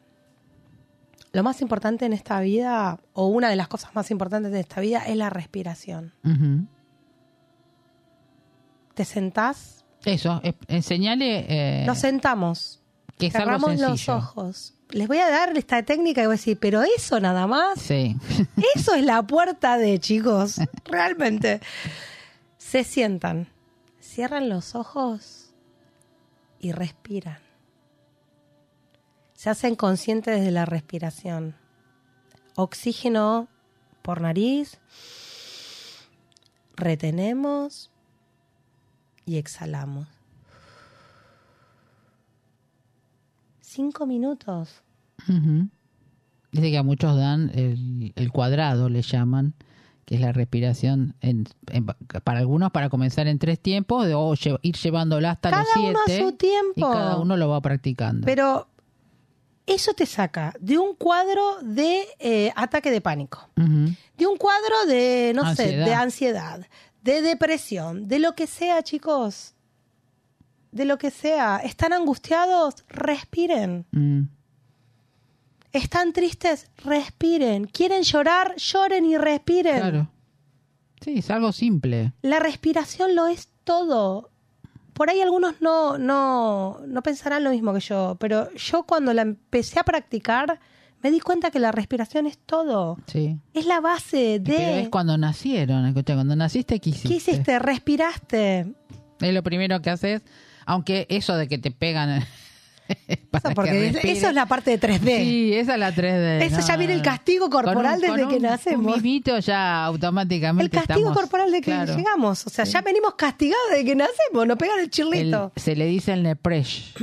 [1.34, 4.80] Lo más importante en esta vida, o una de las cosas más importantes de esta
[4.82, 6.14] vida, es la respiración.
[8.94, 12.82] Te sentás, Eso, es- enseñale eh, nos sentamos,
[13.18, 14.74] que es algo cerramos los ojos.
[14.90, 18.16] Les voy a dar esta técnica y voy a decir, pero eso nada más, Sí.
[18.76, 21.60] eso es la puerta de chicos, realmente.
[22.58, 23.48] Se sientan,
[24.00, 25.52] cierran los ojos
[26.60, 27.40] y respiran.
[29.34, 31.56] Se hacen conscientes de la respiración.
[32.56, 33.48] Oxígeno
[34.02, 34.80] por nariz.
[36.76, 37.92] Retenemos
[39.26, 40.08] y exhalamos.
[43.78, 44.82] Cinco minutos.
[46.52, 49.54] Dice que a muchos dan el, el cuadrado, le llaman,
[50.06, 54.58] que es la respiración, en, en- para algunos para comenzar en tres tiempos o lle-
[54.64, 56.24] ir llevándola hasta Cada los uno a siete.
[56.24, 56.74] su tiempo.
[56.76, 58.26] Y cada uno lo va practicando.
[58.26, 58.68] Pero
[59.68, 65.34] eso te saca de un cuadro de eh, ataque de pánico, de un cuadro de,
[65.36, 66.66] no sé, de ansiedad,
[67.04, 69.54] de depresión, de lo que sea, chicos.
[70.78, 71.58] De lo que sea.
[71.58, 72.86] ¿Están angustiados?
[72.88, 73.86] Respiren.
[73.92, 74.22] Mm.
[75.74, 76.70] ¿Están tristes?
[76.84, 77.66] Respiren.
[77.66, 78.56] ¿Quieren llorar?
[78.58, 79.80] Lloren y respiren.
[79.80, 80.10] Claro.
[81.02, 82.14] Sí, es algo simple.
[82.22, 84.30] La respiración lo es todo.
[84.94, 89.24] Por ahí algunos no, no, no pensarán lo mismo que yo, pero yo cuando la
[89.24, 90.60] empecé a practicar
[91.04, 92.98] me di cuenta que la respiración es todo.
[93.06, 93.38] Sí.
[93.54, 94.82] Es la base Pero de...
[94.82, 95.86] es cuando nacieron.
[95.86, 97.08] escucha, Cuando naciste, ¿qué hiciste?
[97.10, 97.60] ¿Qué hiciste?
[97.60, 98.74] Respiraste.
[99.22, 100.22] Es lo primero que haces.
[100.68, 102.24] Aunque eso de que te pegan.
[103.32, 105.18] para Eso, que es- eso es la parte de 3D.
[105.20, 106.42] Sí, esa es la 3D.
[106.44, 108.96] Eso ya viene el castigo Con corporal un- desde con que un- nacemos.
[108.96, 110.78] Un mimito ya El automáticamente.
[110.78, 111.96] castigo estamos- corporal de que claro.
[111.98, 112.46] llegamos.
[112.46, 114.46] O sea, ya venimos castigados desde que nacemos.
[114.48, 115.52] Nos pegan el El- chirlito.
[115.56, 116.94] se le dice el nepresh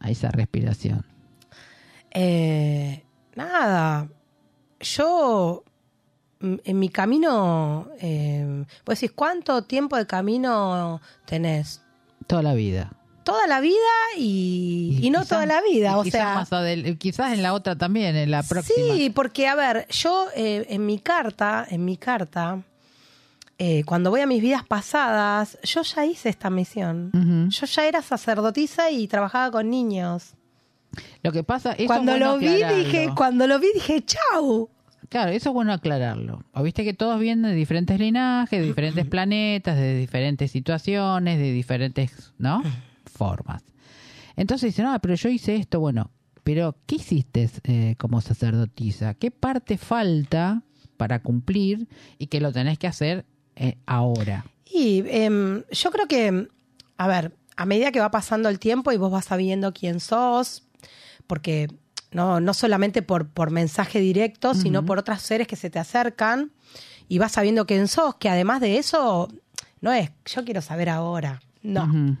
[0.00, 1.04] a esa respiración.
[2.12, 3.02] Eh,
[3.34, 4.08] nada,
[4.80, 5.64] yo
[6.40, 11.80] en mi camino, eh, vos decís, ¿cuánto tiempo de camino tenés?
[12.26, 12.92] Toda la vida.
[13.24, 13.74] Toda la vida
[14.18, 16.34] y, y no quizás- toda la vida, o quizás sea...
[16.34, 18.94] más adel- quizás en la otra también, en la próxima.
[18.94, 22.62] Sí, porque a ver, yo eh, en mi carta, en mi carta,
[23.58, 27.48] eh, cuando voy a mis vidas pasadas, yo ya hice esta misión.
[27.50, 30.34] Yo ya era sacerdotisa y trabajaba con niños.
[31.22, 34.68] Lo que pasa es cuando lo vi dije, cuando lo vi dije, chau.
[35.08, 36.42] Claro, eso es bueno aclararlo.
[36.52, 41.52] O viste que todos vienen de diferentes linajes, de diferentes planetas, de diferentes situaciones, de
[41.52, 42.62] diferentes, ¿no?
[43.14, 43.62] Formas.
[44.36, 46.10] Entonces dicen, ah, pero yo hice esto, bueno,
[46.42, 49.14] pero ¿qué hiciste eh, como sacerdotisa?
[49.14, 50.62] ¿Qué parte falta
[50.96, 53.24] para cumplir y que lo tenés que hacer
[53.56, 54.44] eh, ahora?
[54.70, 56.48] Y em, yo creo que,
[56.96, 60.64] a ver, a medida que va pasando el tiempo y vos vas sabiendo quién sos,
[61.26, 61.68] porque
[62.10, 66.52] no, no solamente por, por mensaje directo, sino por otros seres que se te acercan
[67.08, 69.28] y vas sabiendo quién sos, que además de eso
[69.80, 71.40] No es, yo quiero saber ahora.
[71.62, 72.16] No.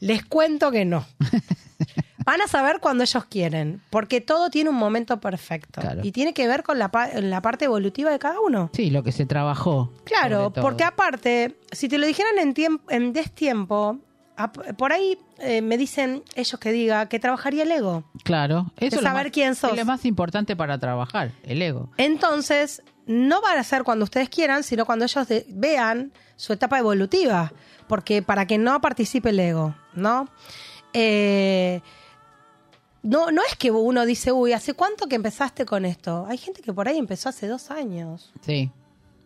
[0.00, 1.04] Les cuento que no.
[2.24, 5.80] Van a saber cuando ellos quieren, porque todo tiene un momento perfecto.
[5.80, 6.00] Claro.
[6.04, 8.70] Y tiene que ver con la, la parte evolutiva de cada uno.
[8.74, 9.90] Sí, lo que se trabajó.
[10.04, 13.98] Claro, porque aparte, si te lo dijeran en, tiemp- en destiempo,
[14.76, 18.04] por ahí eh, me dicen ellos que diga que trabajaría el ego.
[18.22, 19.70] Claro, eso de es lo saber más- quién sos.
[19.72, 21.90] Es lo más importante para trabajar, el ego.
[21.96, 26.78] Entonces, no van a ser cuando ustedes quieran, sino cuando ellos de- vean su etapa
[26.78, 27.52] evolutiva,
[27.90, 30.28] porque para que no participe el ego, ¿no?
[30.92, 31.80] Eh,
[33.02, 36.24] no, no es que uno dice, uy, ¿hace cuánto que empezaste con esto?
[36.28, 38.70] Hay gente que por ahí empezó hace dos años, Sí.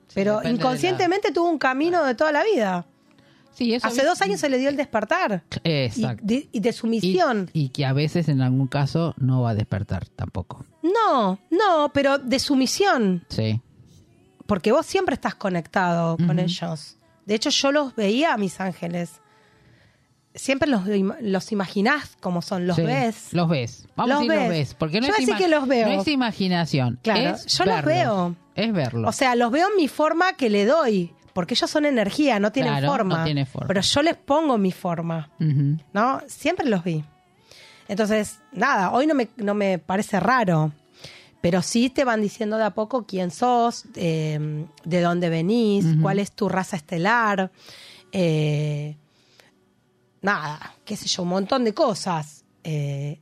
[0.09, 2.87] Sí, pero la- inconscientemente tuvo un camino de toda la vida.
[3.53, 6.23] Sí, eso Hace dos años se le dio el despertar y Exacto.
[6.27, 7.51] de, y de sumisión.
[7.53, 10.65] y que a veces en algún caso no va a despertar tampoco.
[10.83, 13.25] No, no, pero de sumisión.
[13.29, 13.61] Sí.
[14.47, 16.97] porque vos siempre estás conectado con ellos.
[17.27, 19.21] De hecho, yo los veía a mis ángeles.
[20.37, 20.83] Siempre los,
[21.21, 23.29] los imaginás como son, los Sí, ves.
[23.33, 23.87] Los ves.
[23.95, 24.59] Vamos Los a decir los ves.
[24.69, 24.75] ves.
[24.75, 25.89] Porque no Yo es, que los veo.
[25.89, 26.99] no es imaginación.
[27.03, 27.85] Claro, es yo los verlos.
[27.87, 28.37] veo.
[28.57, 29.09] Es verlo.
[29.09, 32.51] O sea, los veo en mi forma que le doy, porque ellos son energía, no
[32.51, 33.19] tienen Claro, forma.
[33.19, 33.69] no tiene forma.
[33.69, 35.31] Pero yo les pongo mi forma.
[35.93, 36.21] ¿no?
[36.27, 37.05] Siempre los vi.
[37.87, 40.73] Entonces, nada, hoy no me, no me parece raro,
[41.45, 46.19] pero sí te van diciendo de a poco quién sos, eh, de dónde venís, cuál
[46.19, 47.53] es tu raza estelar,
[48.13, 48.97] eh,
[50.23, 52.47] nada, qué sé yo, un montón de cosas.
[52.63, 53.21] Eh,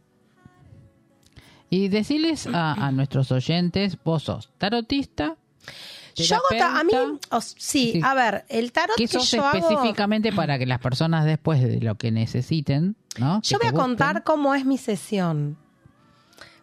[1.68, 5.36] Y decirles a, a nuestros oyentes, vos sos tarotista.
[6.14, 6.92] yo hago, ta- a mí,
[7.56, 8.00] sí, Sí.
[8.04, 9.58] a ver, el tarot ¿Qué que sos yo hago...
[9.58, 13.42] específicamente para que las personas después de lo que necesiten, ¿no?
[13.42, 15.56] Yo Que voy a contar cómo es mi sesión.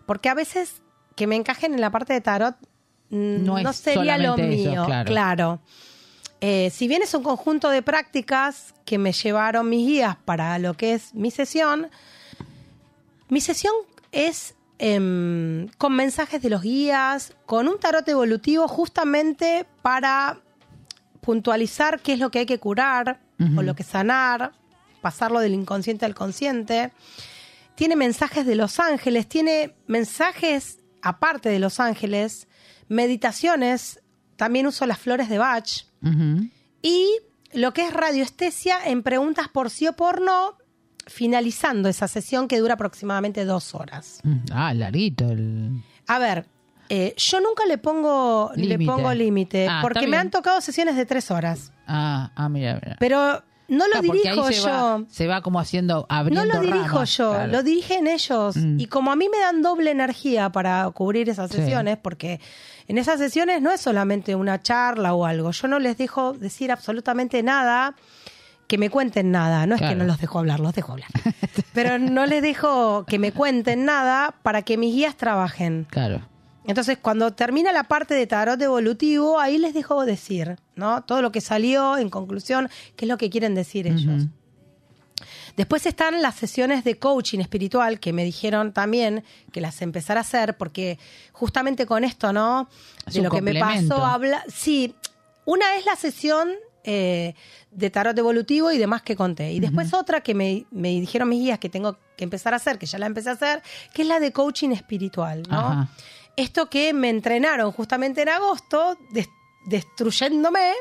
[0.06, 0.82] Porque a veces
[1.20, 2.56] que me encajen en la parte de tarot
[3.10, 4.88] mm, No sería lo eso, mío.
[5.06, 5.60] claro.
[6.40, 10.76] Eh, si bien es un conjunto de prácticas que me llevaron mis guías para lo
[10.76, 11.90] que es mi sesión,
[13.28, 13.74] mi sesión
[14.14, 20.40] es em, con mensajes de los guías, con un tarot evolutivo justamente para
[21.20, 23.20] puntualizar qué es lo que hay que curar
[23.58, 24.54] o lo que sanar,
[25.02, 26.92] pasarlo del inconsciente al consciente.
[27.76, 32.48] Tiene mensajes de los ángeles, tiene mensajes aparte de los ángeles,
[32.88, 34.00] meditaciones,
[34.36, 35.86] también uso las flores de Bach
[36.82, 37.08] y
[37.54, 40.58] lo que es radioestesia en preguntas por sí o por no,
[41.08, 44.20] finalizando esa sesión que dura aproximadamente dos horas.
[44.24, 45.30] Mm, Ah, larguito.
[45.30, 45.82] El...
[46.08, 46.46] A ver,
[46.90, 48.92] eh, yo nunca le pongo le Límite.
[48.92, 52.96] pongo límite, Ah, porque me han tocado sesiones de tres horas, Ah, ah, mira, mira.
[53.00, 54.68] pero no lo Claro, porque dirijo ahí se yo.
[54.68, 57.52] Va, se va como haciendo, No abriendo lo dirijo ramas, yo, claro.
[57.52, 58.56] lo dirigen ellos.
[58.58, 58.80] Mm.
[58.80, 61.58] Y como a mí me dan doble energía para cubrir esas Sí.
[61.58, 62.40] sesiones, porque
[62.88, 66.72] en esas sesiones no es solamente una charla o algo, yo no les dejo decir
[66.72, 67.96] absolutamente nada,
[68.68, 69.66] que me cuenten nada.
[69.66, 71.10] No es que no los dejo hablar, los dejo hablar.
[71.74, 75.88] Pero no les dejo que me cuenten nada para que mis guías trabajen.
[75.90, 76.22] Claro.
[76.70, 81.02] Entonces, cuando termina la parte de tarot evolutivo, ahí les dejo decir, ¿no?
[81.02, 84.28] Todo lo que salió, en conclusión, qué es lo que quieren decir ellos.
[85.58, 90.22] Después están las sesiones de coaching espiritual que me dijeron también que las empezara a
[90.22, 91.00] hacer porque
[91.32, 92.70] justamente con esto, ¿no?
[93.08, 94.44] Es De lo que me pasó, habla.
[94.48, 94.94] Sí,
[95.46, 96.50] una es la sesión
[96.84, 97.34] eh,
[97.72, 99.54] de tarot evolutivo y demás que conté.
[99.54, 102.78] Y después otra que me, me dijeron mis guías que tengo que empezar a hacer,
[102.78, 105.58] que ya la empecé a hacer, que es la de coaching espiritual, ¿no?
[105.58, 105.90] Ajá.
[106.40, 109.30] Esto que me entrenaron justamente en agosto, des-
[109.66, 110.74] destruyéndome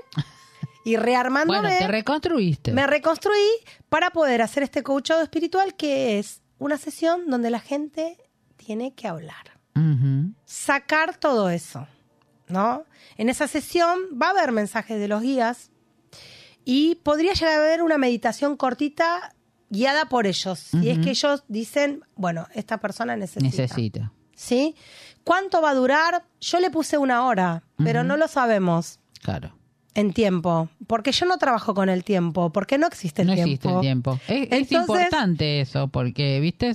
[0.85, 1.61] y rearmándome.
[1.61, 2.73] Bueno, te reconstruiste.
[2.73, 3.47] Me reconstruí
[3.89, 8.17] para poder hacer este coachado espiritual que es una sesión donde la gente
[8.57, 9.59] tiene que hablar,
[10.45, 11.87] sacar todo eso,
[12.49, 12.85] ¿no?
[13.17, 15.71] En esa sesión va a haber mensajes de los guías
[16.65, 19.35] y podría llegar a haber una meditación cortita
[19.71, 20.59] guiada por ellos.
[20.59, 23.63] Si es que ellos dicen, bueno, esta persona necesita.
[23.63, 24.13] Necesita.
[24.35, 24.75] ¿Sí?
[25.29, 26.25] ¿Cuánto va a durar?
[26.41, 29.53] Yo le puse una hora, pero no lo sabemos Claro.
[29.95, 33.51] en tiempo, porque yo no trabajo con el tiempo, porque no existe el no tiempo.
[33.53, 34.19] existe el tiempo.
[34.27, 36.75] Es, importante eso, porque, viste,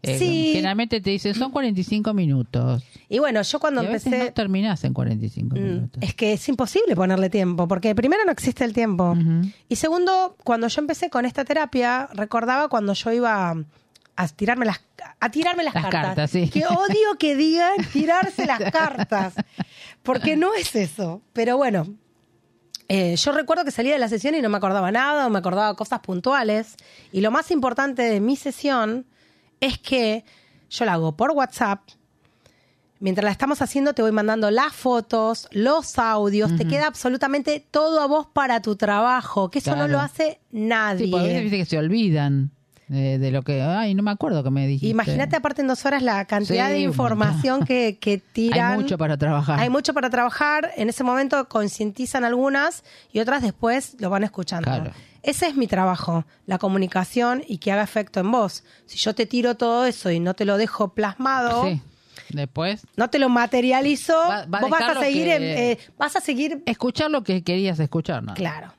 [0.00, 0.50] Eh, Sí.
[0.52, 2.84] generalmente te dicen son 45 minutos.
[3.08, 4.26] Y bueno, yo cuando Y a veces empecé...
[4.26, 6.00] no terminás en 45 Mm, minutos.
[6.04, 9.16] Es que es imposible ponerle tiempo, porque primero no existe el tiempo.
[9.68, 13.56] Y segundo, cuando yo empecé con esta terapia, recordaba cuando yo iba
[14.20, 14.80] a tirarme las,
[15.20, 16.06] a tirarme las, Las cartas.
[16.06, 16.48] cartas, sí.
[16.48, 19.34] Que odio que digan tirarse las cartas,
[20.02, 21.22] porque no es eso.
[21.32, 21.86] Pero bueno,
[22.88, 25.38] eh, yo recuerdo que salía de la sesión y no me acordaba nada, o me
[25.38, 26.74] acordaba cosas puntuales.
[27.12, 29.06] Y lo más importante de mi sesión
[29.60, 30.24] es que
[30.68, 31.80] yo la hago por WhatsApp,
[33.00, 38.00] Mientras la estamos haciendo, te voy mandando las fotos, los audios, te queda absolutamente todo
[38.00, 41.04] a vos para tu trabajo, que eso no lo hace nadie.
[41.04, 42.50] Sí, porque a veces viste que se olvidan
[42.88, 43.62] de, de lo que.
[43.62, 44.88] Ay, no me acuerdo que me dijiste.
[44.88, 48.72] Imagínate aparte en dos horas la cantidad Sí, de información que, que tiran.
[48.72, 49.60] Hay mucho para trabajar.
[49.60, 50.70] Hay mucho para trabajar.
[50.76, 54.64] En ese momento concientizan algunas y otras después lo van escuchando.
[54.70, 54.90] Claro.
[55.22, 58.64] Ese es mi trabajo, la comunicación y que haga efecto en vos.
[58.86, 61.82] Si yo te tiro todo eso y no te lo dejo plasmado, Sí.
[62.30, 65.78] Después, no te lo materializo, Va- va a vos vas a seguir, que- en- eh,
[65.96, 68.34] vas a seguir, escuchar lo que querías escuchar, ¿no?
[68.34, 68.74] claro.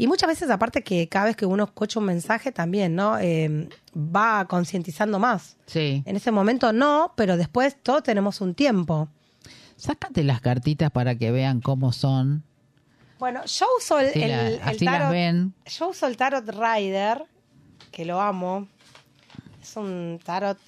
[0.00, 3.18] Y muchas veces, aparte que cada vez que uno escucha un mensaje también, ¿no?
[3.18, 5.56] Eh, va concientizando más.
[5.66, 6.04] Sí.
[6.06, 9.08] En ese momento no, pero después todos tenemos un tiempo.
[9.76, 12.44] Sácate las cartitas para que vean cómo son.
[13.18, 15.10] Bueno, yo uso el, Así, el- la- el así las tarot.
[15.10, 15.54] ven.
[15.66, 17.24] Yo uso el tarot Rider,
[17.90, 18.68] que lo amo.
[19.60, 20.58] Es un tarot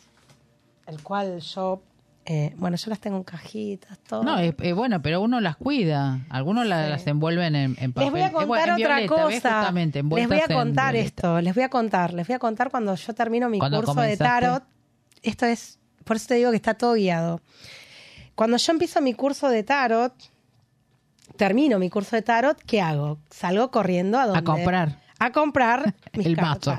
[0.87, 1.81] el cual yo,
[2.27, 4.23] eh, bueno, yo las tengo en cajitas, todo.
[4.23, 6.21] No, es, bueno, pero uno las cuida.
[6.29, 6.69] Algunos Sí.
[6.69, 8.13] las envuelven en, en papel.
[8.13, 9.73] les voy a contar en otra violeta, cosa.
[9.73, 13.15] Les voy a contar esto, les voy a contar, les voy a contar cuando yo
[13.15, 14.63] termino mi ¿Cuándo curso de tarot.
[15.23, 17.41] Esto es, por eso te digo que está todo guiado.
[18.35, 20.15] Cuando yo empiezo mi curso de tarot,
[21.37, 23.19] termino mi curso de tarot, ¿qué hago?
[23.31, 24.99] Salgo corriendo a donde comprar.
[25.19, 26.79] a comprar mis El mazo.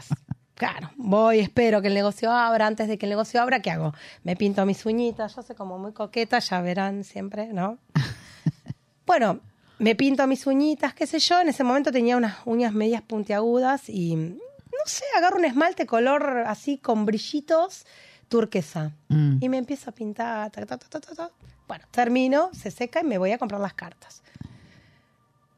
[0.61, 2.67] Claro, voy, espero que el negocio abra.
[2.67, 3.95] Antes de que el negocio abra, ¿qué hago?
[4.23, 5.35] Me pinto mis uñitas.
[5.35, 7.79] Yo soy como muy coqueta, ya verán siempre, ¿no?
[9.07, 9.39] bueno,
[9.79, 11.39] me pinto mis uñitas, qué sé yo.
[11.39, 16.43] En ese momento tenía unas uñas medias puntiagudas y, no sé, agarro un esmalte color
[16.45, 17.87] así con brillitos
[18.27, 18.91] turquesa.
[19.07, 19.37] Mm.
[19.41, 20.51] Y me empiezo a pintar.
[20.51, 21.31] ta, ta, ta, ta, ta, ta.
[21.67, 24.21] Bueno, termino, se seca y me voy a comprar las cartas.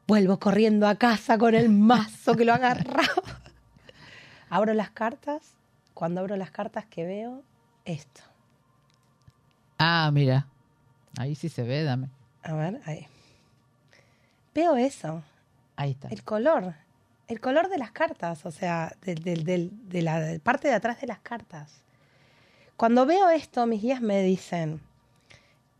[0.06, 3.04] Vuelvo corriendo a casa con el mazo que lo agarraba.
[4.54, 5.54] Abro las cartas.
[5.94, 7.42] Cuando abro las cartas que veo,
[7.84, 8.20] esto.
[9.78, 10.46] Ah, mira.
[11.18, 12.08] Ahí sí se ve, dame.
[12.42, 13.06] A ver, ahí.
[14.54, 15.22] Veo eso.
[15.76, 16.08] Ahí está.
[16.08, 16.74] El color.
[17.26, 18.46] El color de las cartas.
[18.46, 21.82] O sea, del- del- del- de la parte de atrás de las cartas.
[22.76, 24.80] Cuando veo esto, mis guías me dicen,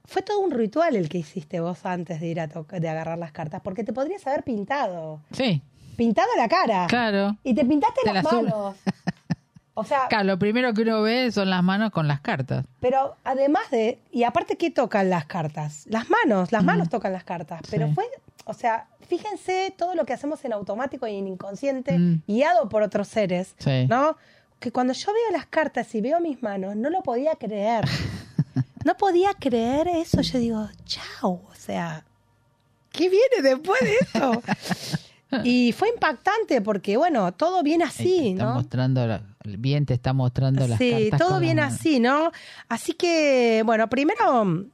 [0.05, 3.19] fue todo un ritual el que hiciste vos antes de ir a tocar, de agarrar
[3.19, 5.21] las cartas, porque te podrías haber pintado.
[5.33, 5.63] Sí,
[5.97, 6.87] Pintado la cara.
[6.89, 7.37] claro.
[7.45, 8.77] Y te pintaste Te las manos.
[9.75, 12.65] O sea, Claro, lo primero que uno ve son las manos con las cartas.
[12.81, 15.85] pero además de, y aparte, ¿qué tocan las cartas?
[15.89, 17.61] Las manos, las manos tocan las cartas.
[17.71, 17.95] Pero Sí.
[17.95, 18.05] fue,
[18.45, 22.23] o sea, fíjense todo lo que hacemos en automático y en inconsciente, Mm.
[22.27, 23.87] guiado por otros seres, Sí.
[23.89, 24.17] ¿no?
[24.61, 27.85] Que cuando yo veo las cartas y veo mis manos, no lo podía creer.
[28.85, 30.21] No podía creer eso.
[30.21, 32.05] Yo digo, chao, o sea,
[32.93, 34.43] ¿qué viene después de eso?
[35.45, 38.55] Y fue impactante porque, bueno, todo viene así, está ¿no?
[38.55, 41.21] mostrando, la- el bien te está mostrando las Sí, cartas.
[41.21, 42.31] todo con viene así, ¿no?
[42.69, 44.65] Así que, bueno, primero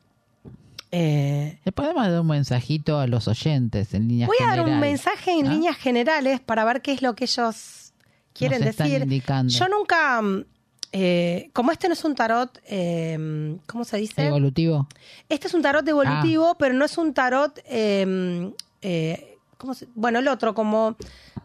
[0.93, 4.81] eh, Le podemos dar un mensajito a los oyentes en líneas voy a dar un
[4.81, 5.53] mensaje en ¿no?
[5.53, 7.93] líneas generales para ver qué es lo que ellos
[8.33, 9.03] quieren Nos están decir.
[9.03, 9.53] indicando.
[9.53, 10.45] Yo nunca, mm,
[10.93, 14.27] eh, como este no es un tarot, eh, ¿cómo se dice?
[14.27, 14.89] Evolutivo.
[15.29, 15.91] Este es un tarot Ah.
[15.91, 18.51] evolutivo, pero no es un tarot, eh,
[18.83, 19.30] eh,
[19.61, 20.97] ¿cómo se- bueno, el otro como,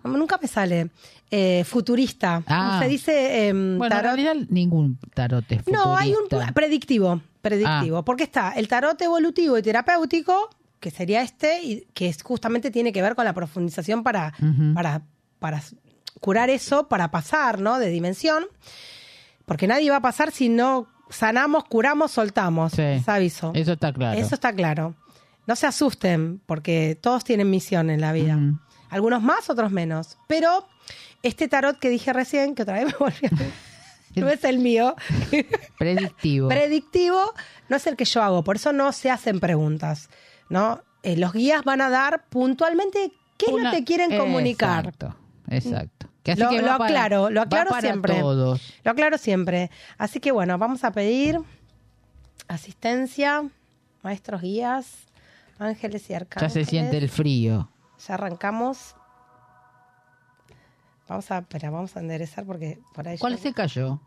[0.03, 0.89] nunca me sale,
[1.29, 2.41] eh, futurista.
[2.47, 2.79] Ah.
[2.81, 6.53] Se dice eh, Bueno, tarot en realidad ningún tarot es No, hay un futurista.
[6.53, 8.05] predictivo, predictivo, Ah.
[8.05, 10.49] porque está el tarot evolutivo y terapéutico,
[10.79, 14.33] que sería este, y que es, justamente tiene que ver con la profundización para,
[14.73, 15.01] para,
[15.39, 15.61] para
[16.21, 17.77] curar eso, para pasar, ¿no?
[17.79, 18.45] De dimensión,
[19.45, 22.71] porque nadie va a pasar si no sanamos, curamos, soltamos.
[22.73, 22.83] Sí.
[23.05, 23.51] Aviso.
[23.53, 24.19] Eso está claro.
[24.19, 24.95] Eso está claro.
[25.47, 28.37] No se asusten, porque todos tienen misión en la vida.
[28.89, 30.17] Algunos más, otros menos.
[30.27, 30.67] Pero
[31.23, 34.19] este tarot que dije recién, que otra vez me volví a...
[34.19, 34.95] No es el mío.
[35.77, 36.47] Predictivo.
[36.47, 37.19] predictivo
[37.67, 40.09] no es el que yo hago, por eso no se hacen preguntas,
[40.49, 40.81] ¿no?
[41.03, 44.85] Eh, los guías van a dar puntualmente qué es lo que quieren comunicar.
[44.87, 45.15] Exacto,
[45.49, 46.09] exacto.
[46.23, 48.19] Que así Lo, que lo para- aclaro, lo aclaro siempre.
[48.19, 48.73] todos.
[48.83, 49.69] Lo aclaro siempre.
[49.97, 51.39] Así que bueno, vamos a pedir
[52.47, 53.43] asistencia,
[54.01, 55.04] maestros guías,
[55.59, 56.53] ángeles y Ya arcángeles.
[56.53, 57.69] se siente el frío.
[58.07, 58.95] Ya arrancamos.
[61.07, 63.17] Vamos a, espera, vamos a enderezar porque por ahí.
[63.17, 63.99] ¿Cuál yo- se cayó?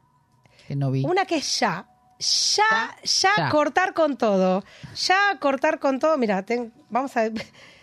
[0.66, 1.04] Que no vi.
[1.04, 1.86] Una que es ya.
[2.18, 3.48] Ya, ya, Ya.
[3.50, 4.64] cortar con todo.
[5.06, 6.18] Ya cortar con todo.
[6.18, 7.26] Mira, ten- vamos a.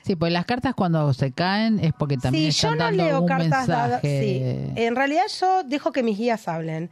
[0.03, 3.03] Sí, pues las cartas cuando se caen es porque también Sí, yo están no dando
[3.05, 4.01] leo cartas dadas.
[4.01, 4.41] Sí.
[4.76, 6.91] En realidad yo dejo que mis guías hablen.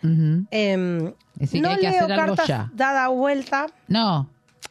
[0.50, 2.72] Em, no hay que leo hacer algo cartas ya.
[2.74, 4.30] dada vuelta, No.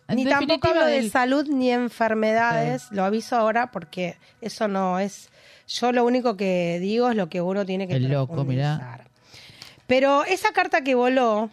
[0.09, 2.91] Ni tampoco hablo de salud ni enfermedades.
[2.91, 5.31] Lo aviso ahora porque eso no es.
[5.69, 9.01] Yo lo único que digo es lo que uno tiene que El loco, mirá.
[9.87, 11.51] Pero esa carta que voló,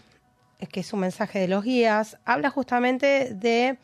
[0.72, 3.78] que es un mensaje de los guías, habla justamente de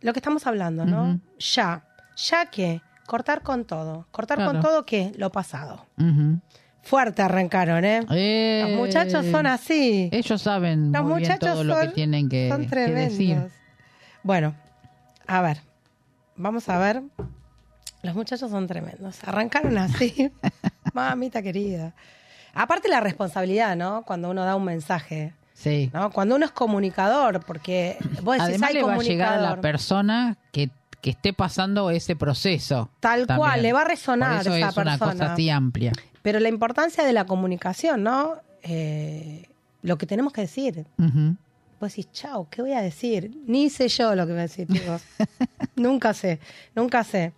[0.00, 1.20] lo que estamos hablando, ¿no?
[1.38, 1.84] Ya.
[2.16, 2.82] ¿Ya qué?
[3.06, 4.06] Cortar con todo.
[4.10, 5.12] ¿Cortar con todo qué?
[5.16, 5.86] Lo pasado.
[6.82, 8.00] Fuerte arrancaron, ¿eh?
[8.10, 10.08] Eh, Los muchachos son así.
[10.12, 13.36] Ellos saben Los muy bien muchachos todo lo son, que tienen que, son que decir.
[14.22, 14.54] Bueno,
[15.26, 15.60] a ver,
[16.36, 17.02] vamos a ver.
[18.02, 19.18] Los muchachos son tremendos.
[19.24, 20.30] Arrancaron así.
[20.94, 21.92] Mamita querida.
[22.54, 24.02] Aparte la responsabilidad, ¿no?
[24.02, 25.90] Cuando uno da un mensaje, Sí.
[25.92, 26.10] ¿no?
[26.10, 29.60] Cuando uno es comunicador, porque vos decís, Además hay le va a llegar a la
[29.60, 30.70] persona que,
[31.02, 32.88] que esté pasando ese proceso.
[33.00, 33.46] Tal también.
[33.46, 35.12] cual, le va a resonar Por eso esa es una persona.
[35.12, 35.92] cosa así amplia.
[36.22, 38.36] Pero la importancia de la comunicación, ¿no?
[38.62, 39.46] Eh,
[39.82, 40.86] lo que tenemos que decir.
[41.80, 43.30] Vos decís, chao, ¿qué voy a decir?
[43.46, 45.02] Ni sé yo lo que voy a decir, chicos.
[45.76, 46.38] nunca sé,
[46.74, 47.32] nunca sé.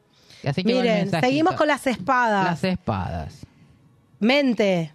[0.45, 2.45] Así que Miren, seguimos con las espadas.
[2.47, 3.47] las espadas.
[4.19, 4.93] Mente,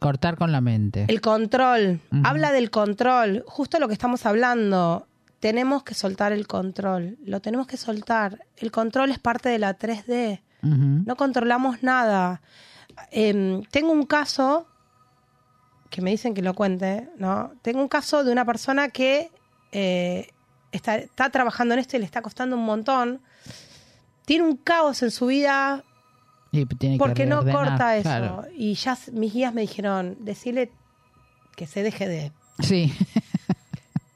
[0.00, 1.06] Cortar con la mente.
[1.08, 2.00] el control.
[2.22, 3.42] Habla del control.
[3.46, 5.06] Justo lo que estamos hablando.
[5.40, 7.16] Tenemos que soltar el control.
[7.24, 8.44] Lo tenemos que soltar.
[8.56, 10.40] El control es parte de la 3D.
[10.62, 11.02] Ujú.
[11.04, 12.42] No controlamos nada.
[13.10, 14.66] Em, tengo un caso
[15.90, 17.52] que me dicen que lo cuente, ¿no?
[17.62, 19.30] Tengo un caso de una persona que
[19.72, 20.30] eh,
[20.72, 23.20] está, está trabajando en esto y le está costando un montón.
[24.24, 25.84] Tiene un caos en su vida
[26.52, 28.08] Y tiene que porque no corta eso.
[28.08, 28.44] claro.
[28.54, 30.70] Y ya mis guías me dijeron, decirle
[31.56, 32.32] que se deje de...
[32.60, 32.92] Sí.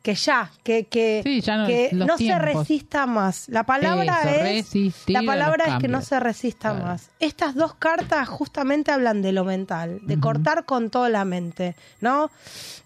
[0.03, 3.49] Que ya, que, que, Sí, ya no- que no se resista más.
[3.49, 4.95] La palabra Eso, es...
[5.09, 6.85] La palabra es que no se resista Claro.
[6.87, 7.11] más.
[7.21, 12.31] Estas dos cartas justamente hablan de lo mental, de cortar con toda la mente, ¿no?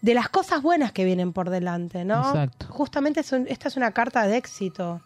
[0.03, 2.19] De las cosas buenas que vienen por delante, ¿no?
[2.29, 2.67] Exacto.
[2.69, 5.01] Justamente es un- esta es una carta de éxito,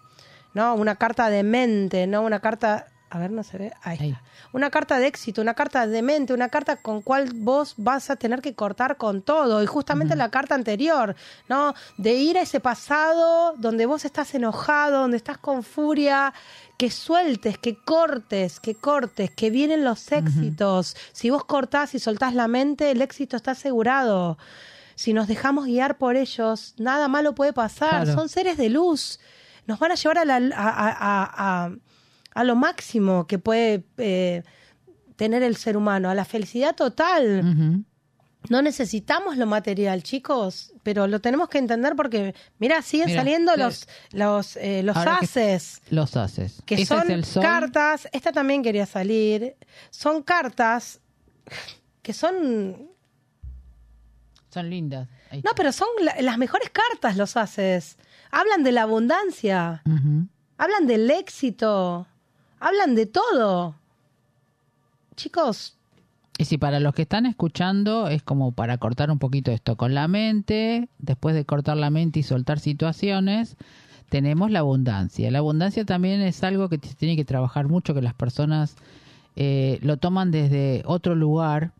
[0.52, 0.74] ¿no?
[0.74, 2.22] Una carta de mente, ¿no?
[2.22, 4.08] Una carta, a ver, no se ve, ahí, Ahí.
[4.10, 4.22] está.
[4.52, 8.16] Una carta de éxito, una carta de mente, una carta con cual vos vas a
[8.16, 9.62] tener que cortar con todo.
[9.62, 11.16] Y justamente la carta anterior,
[11.48, 11.74] ¿no?
[11.98, 16.32] De ir a ese pasado donde vos estás enojado, donde estás con furia,
[16.78, 20.96] que sueltes, que cortes, que cortes, que vienen los éxitos.
[21.12, 24.38] Si vos cortás y soltás la mente, el éxito está asegurado.
[24.94, 28.04] Si nos dejamos guiar por ellos, nada malo puede pasar.
[28.04, 28.14] Claro.
[28.14, 29.18] Son seres de luz.
[29.66, 31.70] Nos van a llevar a, la- a- a- a-
[32.34, 34.42] a- lo máximo que puede eh,
[35.16, 37.84] tener el ser humano, a la felicidad total.
[38.48, 43.86] No necesitamos lo material, chicos, pero lo tenemos que entender porque, mira, siguen saliendo los,
[44.12, 45.82] los, eh, los haces.
[45.90, 46.62] Los haces.
[46.64, 47.42] Que son es el sol.
[47.42, 49.56] cartas, esta también quería salir,
[49.90, 51.00] son cartas
[52.02, 52.88] que son...
[54.48, 55.06] Son lindas.
[55.44, 57.98] No, pero son la- las mejores cartas los haces.
[58.30, 59.82] Hablan de la abundancia,
[60.56, 62.06] hablan del éxito,
[62.60, 63.74] hablan de todo.
[65.16, 65.76] Chicos,
[66.38, 69.92] Y si para los que están escuchando es como para cortar un poquito esto con
[69.94, 73.56] la mente, después de cortar la mente y soltar situaciones,
[74.08, 75.30] tenemos la abundancia.
[75.30, 78.76] La abundancia también es algo que se tiene que trabajar mucho, que las personas
[79.36, 81.72] eh, lo toman desde otro lugar.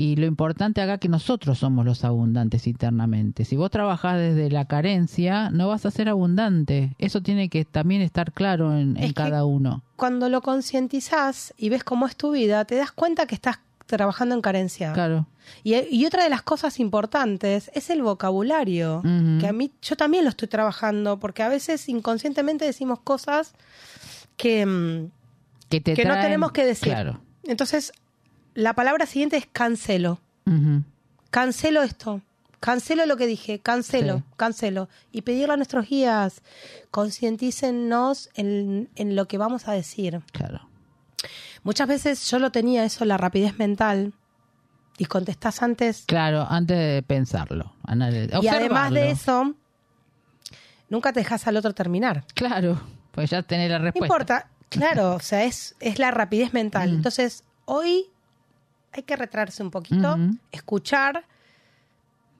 [0.00, 3.44] Y lo importante acá es que nosotros somos los abundantes internamente.
[3.44, 6.94] Si vos trabajás desde la carencia, no vas a ser abundante.
[6.98, 9.82] Eso tiene que también estar claro en, Es cada uno.
[9.96, 14.36] cuando lo concientizás y ves cómo es tu vida, te das cuenta que estás trabajando
[14.36, 14.92] en carencia.
[14.92, 15.26] Claro.
[15.64, 19.02] Y, y otra de las cosas importantes es el vocabulario,
[19.40, 23.52] que a mí yo también lo estoy trabajando, porque a veces inconscientemente decimos cosas
[24.36, 25.10] que, mm,
[25.70, 26.92] Que, te que no tenemos que decir.
[26.92, 27.20] Claro.
[27.42, 27.92] Entonces,
[28.58, 30.18] la palabra siguiente es cancelo.
[31.30, 32.22] Cancelo esto.
[32.60, 34.24] Cancelo lo que dije, cancelo, Sí.
[34.36, 34.88] cancelo.
[35.12, 36.42] Y pedirle a nuestros guías,
[36.90, 40.20] concientícennos en, en lo que vamos a decir.
[40.32, 40.68] Claro.
[41.62, 44.12] Muchas veces yo lo tenía eso, la rapidez mental,
[44.96, 46.02] y contestás antes.
[46.06, 47.72] Claro, antes de pensarlo.
[48.42, 49.54] Y además de eso,
[50.88, 52.24] nunca te dejas al otro terminar.
[52.34, 52.80] Claro,
[53.12, 54.06] pues ya tenés la No respuesta.
[54.14, 56.90] importa, claro, o sea, es, es la rapidez mental.
[56.90, 56.94] Mm.
[56.96, 58.06] Entonces, hoy
[58.98, 60.16] hay que retrarse un poquito,
[60.52, 61.24] escuchar,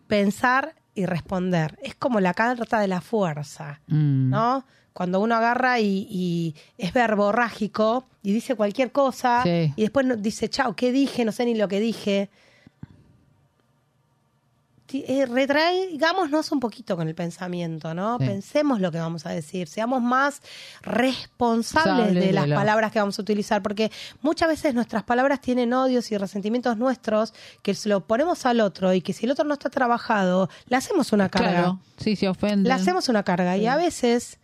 [0.06, 1.78] pensar y responder.
[1.82, 4.30] Es como la carta de la fuerza, Mm.
[4.30, 4.64] ¿no?
[4.92, 9.72] Cuando uno agarra y, y es verborrágico y dice cualquier cosa Sí.
[9.76, 11.24] y después no- dice, chao, ¿qué dije?
[11.24, 12.30] No sé ni lo que dije.
[14.90, 18.18] Eh, retraigámonos un poquito con el pensamiento, ¿no?
[18.18, 18.26] Sí.
[18.26, 20.40] Pensemos lo que vamos a decir, seamos más
[20.82, 23.90] responsables de de las palabras que vamos a utilizar, porque
[24.22, 28.94] muchas veces nuestras palabras tienen odios y resentimientos nuestros que se lo ponemos al otro
[28.94, 31.50] y que si el otro no está trabajado, le hacemos una carga.
[31.50, 32.64] Claro, sí, se ofenden.
[32.64, 34.38] Le hacemos una carga y a veces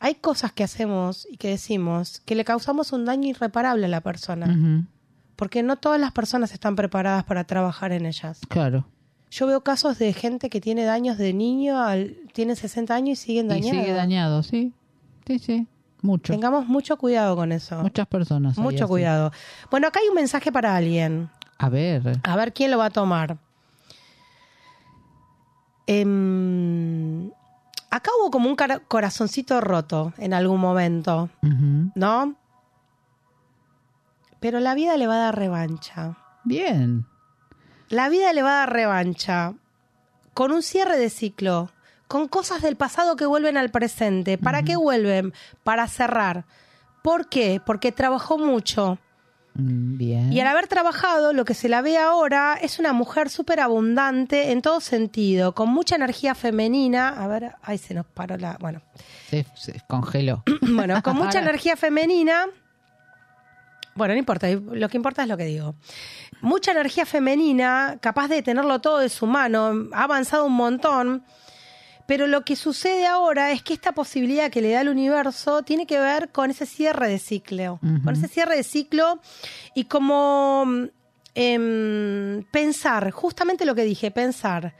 [0.00, 4.00] hay cosas que hacemos y que decimos que le causamos un daño irreparable a la
[4.00, 4.86] persona,
[5.36, 8.40] porque no todas las personas están preparadas para trabajar en ellas.
[8.48, 8.86] Claro.
[9.34, 13.22] Yo veo casos de gente que tiene daños de niño, al, tiene 60 años y
[13.22, 13.70] siguen Y dañados.
[13.80, 14.72] sigue dañado, sí.
[15.26, 15.66] Sí, sí.
[16.02, 16.32] Mucho.
[16.32, 17.82] Tengamos mucho cuidado con eso.
[17.82, 18.56] Muchas personas.
[18.58, 18.90] Mucho así.
[18.90, 19.32] cuidado.
[19.72, 21.30] Bueno, acá hay un mensaje para alguien.
[21.58, 22.20] A ver.
[22.22, 23.36] A ver quién lo va a tomar.
[25.88, 27.28] Em,
[27.90, 28.56] acá hubo como un
[28.86, 31.28] corazoncito roto en algún momento.
[31.96, 32.36] ¿no?
[34.38, 36.18] Pero la vida le va a dar revancha.
[36.44, 37.04] Bien.
[37.88, 39.54] La vida le va a dar revancha.
[40.32, 41.70] Con un cierre de ciclo.
[42.08, 44.38] Con cosas del pasado que vuelven al presente.
[44.38, 45.32] ¿Para qué vuelven?
[45.62, 46.44] Para cerrar.
[47.02, 47.60] ¿Por qué?
[47.64, 48.98] Porque trabajó mucho.
[49.54, 50.32] Mm, Bien.
[50.32, 54.50] Y al haber trabajado, lo que se la ve ahora es una mujer súper abundante
[54.52, 57.08] en todo sentido, con mucha energía femenina.
[57.08, 58.56] A ver, ahí se nos paró la.
[58.60, 58.82] Bueno,
[59.30, 60.42] Se, se congeló.
[60.62, 62.46] bueno con mucha energía femenina.
[63.94, 65.74] Bueno, no importa, lo que importa es lo que digo.
[66.40, 71.24] Mucha energía femenina, capaz de tenerlo todo de su mano, ha avanzado un montón.
[72.06, 75.86] Pero lo que sucede ahora es que esta posibilidad que le da el universo tiene
[75.86, 77.78] que ver con ese cierre de ciclo.
[78.04, 79.20] Con ese cierre de ciclo
[79.74, 80.66] y como
[81.34, 84.74] em, pensar, justamente lo que dije, pensar,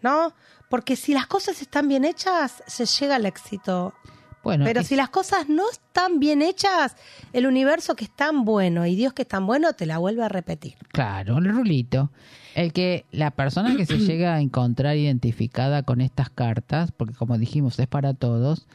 [0.00, 0.34] ¿no?
[0.70, 3.92] Porque si las cosas están bien hechas, se llega al éxito.
[4.42, 6.96] Bueno, Pero es- si las cosas no están bien hechas,
[7.32, 10.24] el universo que es tan bueno y Dios que es tan bueno te la vuelve
[10.24, 10.74] a repetir.
[10.92, 12.10] Claro, el rulito.
[12.54, 17.38] El que la persona que se llega a encontrar identificada con estas cartas, porque como
[17.38, 18.66] dijimos es para todos,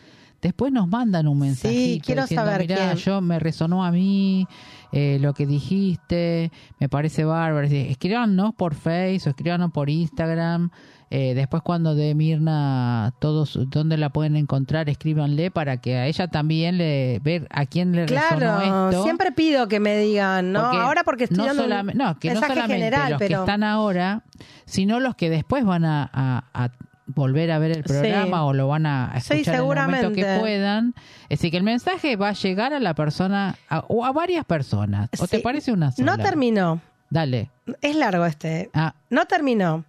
[0.41, 2.95] después nos mandan un mensajito quiero diciendo, saber "Mirá, quién".
[2.97, 4.47] yo me resonó a mí
[4.91, 7.67] eh, lo que dijiste, me parece bárbaro.
[7.67, 10.69] Escríbanos por Facebook, o escríbanos por Instagram.
[11.09, 16.27] Eh, después cuando de Mirna todos dónde la pueden encontrar, escríbanle para que a ella
[16.27, 19.03] también le ver a quién le resonó Claro, esto.
[19.03, 20.63] siempre pido que me digan, ¿no?
[20.63, 23.29] Porque ahora porque estoy no dando un no, que no mensaje solamente general, los pero
[23.29, 24.23] que están ahora,
[24.65, 26.71] sino los que después van a, a- a
[27.07, 27.83] volver a ver el Sí.
[27.83, 30.93] programa o lo van a Sí, escuchar en el momento que puedan.
[31.29, 34.45] Es decir, que el mensaje va a llegar a la persona a- o a varias
[34.45, 35.09] personas.
[35.19, 36.15] ¿O te parece una sola?
[36.17, 36.81] no terminó.
[37.09, 37.49] Dale.
[37.81, 38.69] Es largo este.
[38.73, 39.85] Ah, No terminó.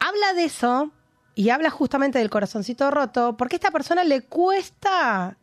[0.00, 0.90] Habla de eso
[1.34, 5.36] y habla justamente del corazoncito roto porque a esta persona le cuesta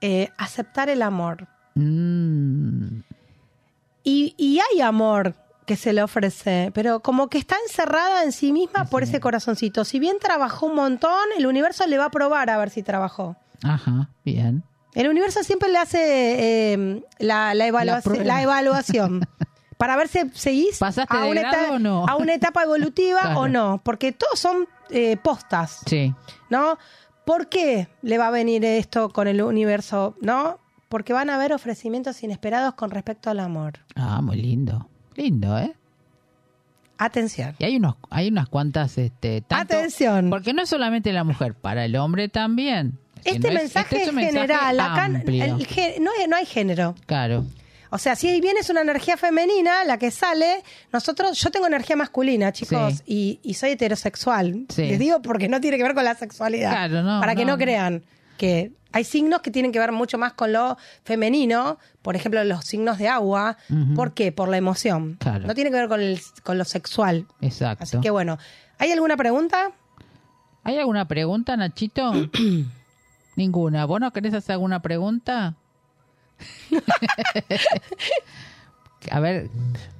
[0.00, 1.46] eh, aceptar el amor.
[1.74, 3.00] mm,
[4.04, 5.34] Y, y hay amor
[5.68, 9.84] que se le ofrece, pero como que está encerrada en sí misma por ese corazoncito.
[9.84, 13.36] Si bien trabajó un montón, el universo le va a probar a ver si trabajó.
[13.62, 14.64] ajá, bien.
[14.94, 18.24] El universo siempre le hace eh, la, la, evalua- La prueba.
[18.24, 19.20] la evaluación
[19.76, 22.04] para ver si seguís ¿Pasaste a una, etapa, o no?
[22.08, 23.40] a una etapa evolutiva Claro.
[23.40, 26.12] o no, porque todos son eh, postas, Sí.
[26.50, 26.78] ¿no?
[27.26, 30.58] ¿Por qué le va a venir esto con el universo, no?
[30.88, 33.74] Porque van a haber ofrecimientos inesperados con respecto al amor.
[33.94, 34.88] Ah, muy lindo.
[35.18, 35.74] Lindo, ¿eh?
[36.96, 37.54] Atención.
[37.58, 40.30] Y hay unos, hay unas cuantas, este, tanto- Atención.
[40.30, 42.98] Porque no es solamente la mujer, para el hombre también.
[43.24, 46.46] Este no es- mensaje este es un mensaje general, acá el no, hay- no hay
[46.46, 46.94] género.
[47.06, 47.44] Claro.
[47.90, 50.62] O sea, si bien es una energía femenina la que sale,
[50.92, 54.66] nosotros, yo tengo energía masculina, chicos, y, y soy heterosexual.
[54.68, 54.82] Sí.
[54.88, 56.70] Les digo porque no tiene que ver con la sexualidad.
[56.70, 58.02] Claro, no, Para que no crean
[58.38, 62.64] que hay signos que tienen que ver mucho más con lo femenino, por ejemplo, los
[62.64, 63.58] signos de agua.
[63.94, 64.32] ¿Por qué?
[64.32, 65.16] Por la emoción.
[65.20, 65.46] Claro.
[65.46, 67.26] No tiene que ver con, el, con lo sexual.
[67.42, 67.84] Exacto.
[67.84, 68.38] Así que bueno,
[68.78, 69.72] ¿hay alguna pregunta?
[70.64, 72.12] ¿Hay alguna pregunta, Nachito?
[73.36, 73.84] Ninguna.
[73.84, 75.54] ¿Vos no querés hacer alguna pregunta?
[79.10, 79.48] A ver,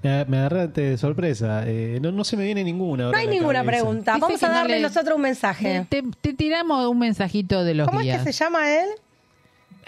[0.02, 1.62] Me, me agarraste de sorpresa.
[1.66, 3.10] Eh, no, no se me viene ninguna.
[3.10, 3.70] No hay ninguna cabeza.
[3.82, 4.12] pregunta.
[4.14, 5.86] Dice Vamos a darle le- nosotros un mensaje.
[5.88, 8.88] te, te tiramos un mensajito de los ¿Cómo es que se llama él?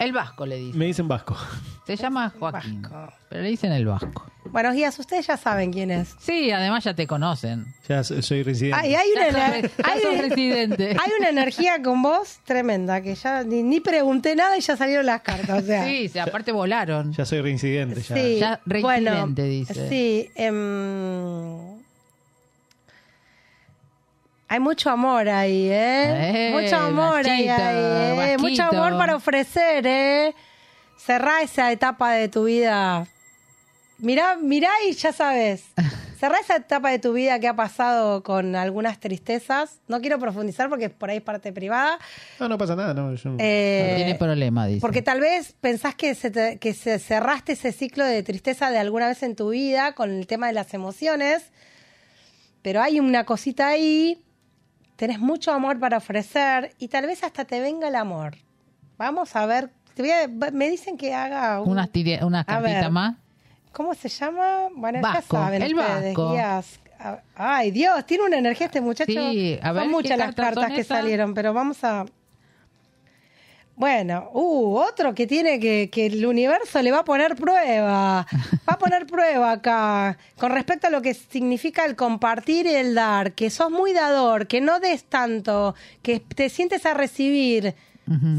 [0.01, 0.77] El Vasco le dice.
[0.77, 1.37] Me dicen vasco.
[1.85, 2.81] Se llama Joaquín.
[2.81, 3.13] Vasco.
[3.29, 4.25] Pero le dicen el Vasco.
[4.45, 6.15] Buenos días, ustedes ya saben quién es.
[6.19, 7.67] Sí, además ya te conocen.
[7.87, 8.79] Ya so- soy residente.
[8.81, 9.31] Ay, hay una, Ya
[9.61, 10.89] sos- ya hay- sos residente.
[10.99, 15.05] hay una energía con vos tremenda, que ya ni, ni pregunté nada y ya salieron
[15.05, 15.63] las cartas.
[15.63, 17.13] O sea, Sí, sí, aparte volaron.
[17.13, 18.01] Ya soy reincidente.
[18.01, 18.15] Ya.
[18.15, 19.87] Sí, Ya reincidente, dice.
[19.87, 21.70] Sí, em,
[24.51, 26.49] hay mucho amor ahí, ¿eh?
[26.49, 28.37] Eh, mucho amor ahí, ahí, ¿eh?
[28.37, 30.35] Mucho amor para ofrecer, ¿eh?
[30.97, 33.07] Cerrá esa etapa de tu vida.
[33.97, 35.63] Mirá, mirá y ya sabes.
[36.19, 39.79] Cerrá esa etapa de tu vida que ha pasado con algunas tristezas.
[39.87, 41.97] No quiero profundizar porque por ahí es parte privada.
[42.39, 42.93] No, no pasa nada.
[42.93, 44.81] No, yo- Eh, No tiene problema, dice.
[44.81, 48.77] porque tal vez pensás que, se te- que se cerraste ese ciclo de tristeza de
[48.79, 51.41] alguna vez en tu vida con el tema de las emociones,
[52.61, 54.21] pero hay una cosita ahí,
[55.01, 58.35] tenés mucho amor para ofrecer y tal vez hasta te venga el amor.
[58.99, 62.45] Vamos a ver, te voy a- me dicen que haga un- unas, tiri- unas A
[62.45, 63.15] cartitas más.
[63.71, 64.67] ¿Cómo se llama?
[64.75, 66.31] Bueno, Vasco, ya saben el ustedes, Vasco.
[66.33, 66.79] guías
[67.35, 69.11] ay, Dios, tiene una energía este muchacho.
[69.11, 72.05] Sí, a ver, son ¿qué muchas las cartas que salieron, pero vamos a.
[73.81, 78.27] Bueno, uh, otro que tiene que, que el universo le va a poner prueba.
[78.69, 80.19] Va a poner prueba acá.
[80.37, 83.31] Con respecto a lo que significa el compartir y el dar.
[83.31, 85.73] Que sos muy dador, que no des tanto,
[86.03, 87.73] que te sientes a recibir.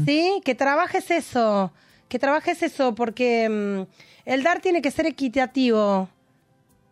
[0.05, 0.39] ¿Sí?
[0.45, 1.73] Que trabajes eso.
[2.07, 6.07] Que trabajes eso, porque mm, el dar tiene que ser equitativo.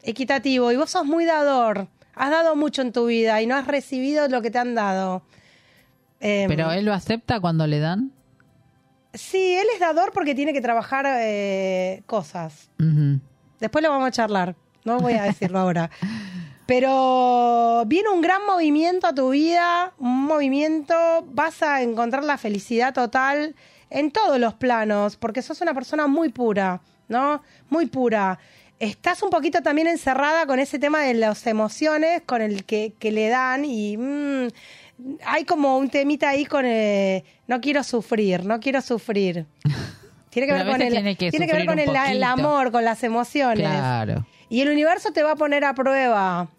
[0.03, 0.73] Equitativo.
[0.73, 1.87] Y vos sos muy dador.
[2.15, 5.21] Has dado mucho en tu vida y no has recibido lo que te han dado.
[6.19, 8.11] Em, Pero él lo acepta cuando le dan.
[9.13, 12.69] Sí, él es dador porque tiene que trabajar eh, cosas.
[13.59, 14.55] Después lo vamos a charlar.
[14.85, 15.89] No voy a decirlo ahora.
[16.65, 20.95] Pero viene un gran movimiento a tu vida, un movimiento,
[21.27, 23.55] vas a encontrar la felicidad total
[23.89, 27.43] en todos los planos, porque sos una persona muy pura, ¿no?
[27.69, 28.39] Muy pura.
[28.79, 33.11] Estás un poquito también encerrada con ese tema de las emociones, con el que, que
[33.11, 34.47] le dan y mm,
[35.25, 39.45] hay como un temita ahí con eh, no quiero sufrir, no quiero sufrir.
[40.29, 43.03] Tiene que ver con el, tiene que tiene que ver con el, amor, con las
[43.03, 43.67] emociones.
[43.67, 44.25] Claro.
[44.47, 46.49] Y el universo te va a poner a prueba.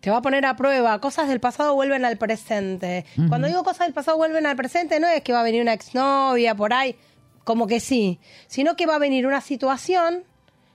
[0.00, 1.00] Te va a poner a prueba.
[1.00, 3.06] Cosas del pasado vuelven al presente.
[3.28, 5.72] Cuando digo cosas del pasado vuelven al presente, no es que va a venir una
[5.72, 6.96] exnovia por ahí,
[7.44, 10.24] como que sí, sino que va a venir una situación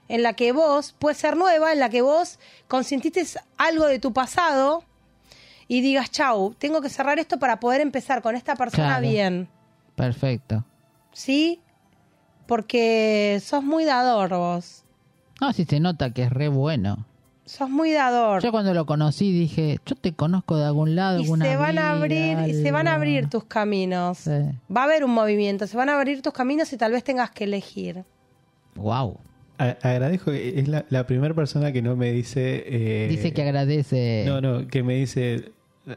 [0.08, 3.24] en la que vos, puede ser nueva, en la que vos consintiste
[3.58, 4.82] algo de tu pasado
[5.68, 9.08] y digas, chau, tengo que cerrar esto para poder empezar con esta persona Claro.
[9.08, 9.48] bien.
[9.94, 10.64] Perfecto.
[11.12, 11.60] ¿Sí?
[12.46, 14.84] Porque sos muy dador vos.
[15.40, 17.06] No, si se nota que es re bueno.
[17.44, 18.42] Sos muy dador.
[18.42, 21.78] Yo cuando lo conocí dije, yo te conozco de algún lado, y alguna se van
[21.78, 24.18] a abrir y se van a abrir tus caminos.
[24.18, 24.30] Sí.
[24.74, 27.30] Va a haber un movimiento, se van a abrir tus caminos y tal vez tengas
[27.30, 28.04] que elegir.
[28.74, 29.18] Wow.
[29.58, 32.64] A- agradezco que es la, la primera persona que no me dice.
[32.66, 34.24] eh, Dice que agradece.
[34.26, 35.52] No, no, que me dice.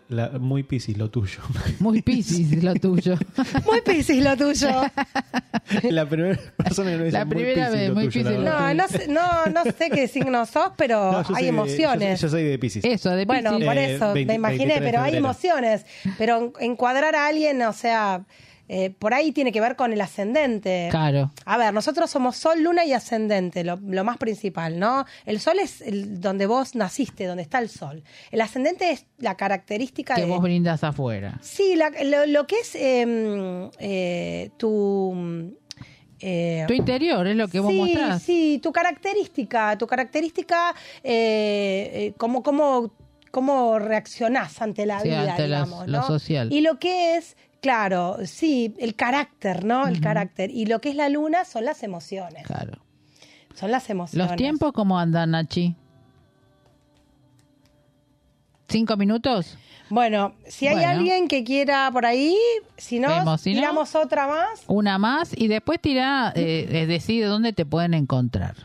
[0.10, 1.40] La- muy piscis lo tuyo.
[1.80, 3.16] Muy piscis lo tuyo.
[3.66, 4.70] Muy piscis lo tuyo.
[5.90, 7.18] la primera persona que no dice.
[7.18, 8.40] La muy primera piscis vez, lo muy tuyo, piscis.
[8.44, 11.50] No, no sé, no, no sé qué signo sos, pero No, yo soy hay de-
[11.50, 12.22] emociones.
[12.22, 12.84] yo, yo soy de piscis.
[12.86, 13.66] Eso, de Bueno, piscis.
[13.68, 15.86] por Eh, eso 20 me imaginé, 23 de pero hay emociones.
[16.18, 18.24] Pero encuadrar a alguien, o sea,
[18.74, 20.88] eh, por ahí tiene que ver con el ascendente.
[20.92, 21.30] Claro.
[21.44, 25.06] A ver, nosotros somos sol, luna y ascendente, lo, lo más principal, ¿no?
[25.26, 28.02] El sol es el, donde vos naciste, donde está el sol.
[28.32, 30.28] El ascendente es la característica Que de...
[30.28, 31.38] vos brindas afuera.
[31.42, 35.54] Sí, la- lo, lo que es eh, eh, tu...
[36.22, 38.22] eh, Tu interior es lo que vos sí, mostrás.
[38.24, 42.42] Sí, tu característica, tu característica, eh, eh, cómo,
[43.80, 46.08] reaccionás ante la Sí, vida, ante las- digamos, lo ¿no?
[46.08, 46.54] social.
[46.54, 49.88] Y lo que es, claro, sí, el carácter, ¿no?
[49.88, 50.50] El carácter.
[50.52, 52.46] Y lo que es la luna son las emociones.
[52.46, 52.74] Claro.
[53.54, 54.28] Son las emociones.
[54.30, 55.76] ¿Los tiempos cómo andan, Nachi?
[58.68, 59.58] ¿Cinco minutos?
[59.90, 60.90] Bueno, si hay Bueno.
[60.92, 62.38] alguien que quiera por ahí,
[62.78, 64.64] si no, Vemos, si no- tiramos otra más.
[64.68, 68.56] Una más y después tira, eh, eh, decide dónde te pueden encontrar.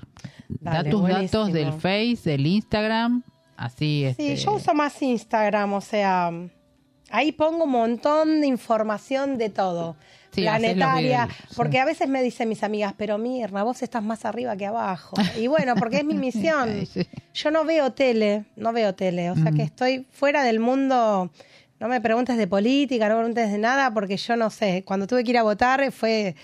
[0.48, 1.22] da tus buenísimo.
[1.42, 3.24] datos del Face, del Instagram,
[3.56, 6.30] así Sí, este, yo uso más Instagram, o sea,
[7.10, 9.96] ahí pongo un montón de información de todo.
[10.32, 11.54] Sí, planetaria, videos, sí.
[11.56, 15.16] porque a veces me dicen mis amigas, pero Mirna, vos estás más arriba que abajo.
[15.38, 16.86] Y bueno, porque es mi misión.
[17.32, 21.30] Yo no veo tele, no veo tele, o sea que estoy fuera del mundo.
[21.80, 24.82] No me preguntes de política, no me preguntes de nada, porque yo no sé.
[24.84, 26.34] Cuando tuve que ir a votar fue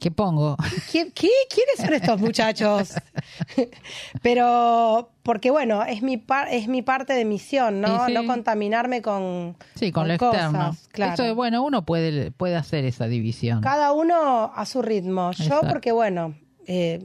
[0.00, 0.56] ¿Qué pongo?
[0.90, 1.28] ¿Qué, qué?
[1.48, 2.94] ¿Quiénes son estos muchachos?
[4.22, 8.06] Pero, porque bueno, es mi, par- es mi parte de misión, ¿no?
[8.06, 8.12] Sí.
[8.14, 10.76] No contaminarme con, Sí, con, lo cosas, externo.
[10.92, 11.14] Claro.
[11.14, 13.60] Eso es bueno, uno puede, puede hacer esa división.
[13.60, 15.32] Cada uno a su ritmo.
[15.32, 15.68] Yo, Exacto.
[15.68, 16.34] porque bueno,
[16.66, 16.98] eh,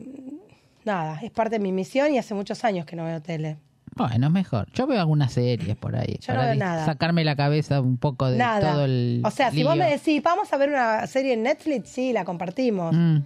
[0.83, 3.57] nada, es parte de mi misión y hace muchos años que no veo tele.
[3.95, 4.67] Bueno, mejor.
[4.73, 6.17] Yo veo algunas series por ahí.
[6.19, 6.85] Yo no veo nada.
[6.85, 8.73] Sacarme la cabeza un poco de Nada.
[8.73, 9.21] todo el.
[9.23, 12.25] o sea, si vos me decís, vamos a ver una serie en Netflix, sí, la
[12.25, 12.93] compartimos.
[12.93, 13.19] Mm.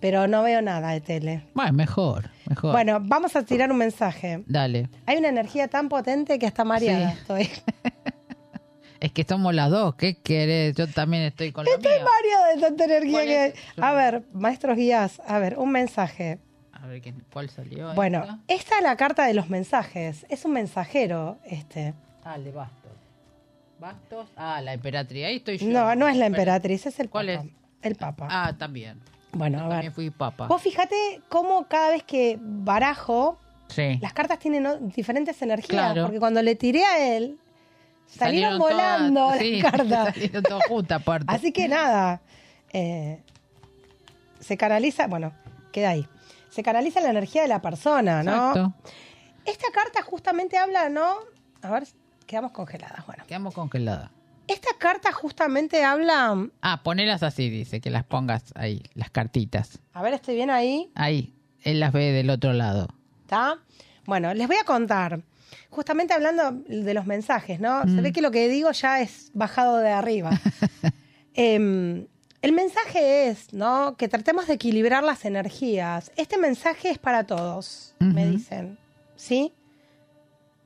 [0.00, 1.44] Pero no veo nada de tele.
[1.54, 2.72] Bueno, mejor, mejor.
[2.72, 4.42] Bueno, vamos a tirar un mensaje.
[4.46, 4.90] Dale.
[5.06, 7.18] Hay una energía tan potente que hasta mareada Sí.
[7.20, 7.48] estoy.
[8.98, 9.94] Es que somos las dos.
[9.94, 10.74] ¿Qué querés?
[10.74, 15.38] Yo también estoy con lo Estoy mareada de tanta energía A ver, maestros guías, a
[15.38, 16.38] ver, un mensaje.
[16.82, 17.94] A ver, ¿qué- ¿cuál salió?
[17.94, 18.38] Bueno, esta?
[18.48, 20.26] esta es la carta de los mensajes.
[20.28, 21.94] Es un mensajero, este.
[22.24, 22.92] Ah, el de Bastos.
[23.78, 24.28] Bastos.
[24.36, 25.24] Ah, la emperatriz.
[25.24, 25.66] Ahí estoy yo.
[25.68, 27.42] No, no es la emperatriz, es el ¿Cuál papa.
[27.44, 27.50] es?
[27.82, 28.28] El papa.
[28.30, 29.00] Ah, también.
[29.32, 29.94] bueno, Yo a también ver.
[29.94, 30.46] fui papa.
[30.46, 33.98] Vos fíjate cómo cada vez que barajo, Sí.
[34.00, 35.68] las cartas tienen diferentes energías.
[35.92, 36.04] Claro.
[36.04, 37.38] Porque cuando le tiré a él,
[38.06, 40.14] salieron, todas- volando sí, las cartas.
[40.14, 41.26] salieron todas juntas, aparte.
[41.28, 42.22] Así que nada,
[42.72, 43.20] eh,
[44.40, 45.32] se canaliza, bueno,
[45.72, 46.06] queda ahí.
[46.56, 48.48] Se canaliza la energía de la persona, ¿no?
[48.48, 48.72] Exacto.
[49.44, 51.18] Esta carta justamente habla, ¿no?
[51.60, 51.86] A ver,
[52.26, 53.04] quedamos congeladas.
[53.06, 54.10] Bueno, Quedamos congeladas.
[54.48, 56.48] esta carta justamente habla.
[56.62, 59.80] Ah, ponelas así, dice, que las pongas ahí, las cartitas.
[59.92, 60.90] A ver, estoy bien ahí.
[60.94, 62.88] Ahí, él las ve del otro lado.
[63.20, 63.58] ¿Está?
[64.06, 65.20] Bueno, les voy a contar.
[65.68, 67.82] Justamente hablando de los mensajes, ¿no?
[67.82, 70.30] Se ve que lo que digo ya es bajado de arriba.
[71.34, 72.06] Em,
[72.42, 73.96] el mensaje es, ¿no?
[73.96, 76.10] Que tratemos de equilibrar las energías.
[76.16, 78.78] Este mensaje es para todos, me dicen.
[79.16, 79.52] ¿Sí?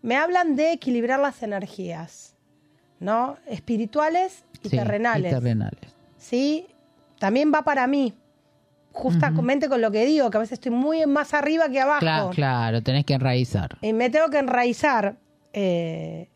[0.03, 2.35] Me hablan de equilibrar las energías,
[2.99, 3.37] ¿no?
[3.47, 5.31] Espirituales y Sí, terrenales.
[5.33, 5.81] Y terrenales.
[6.17, 6.67] ¿sí?
[7.19, 8.15] También va para mí.
[8.93, 12.01] Justamente con lo que digo, que a veces estoy muy más arriba que abajo.
[12.01, 13.79] Claro, claro, tenés que enraizar.
[13.83, 15.17] Y me tengo que enraizar.
[15.53, 16.30] Eh,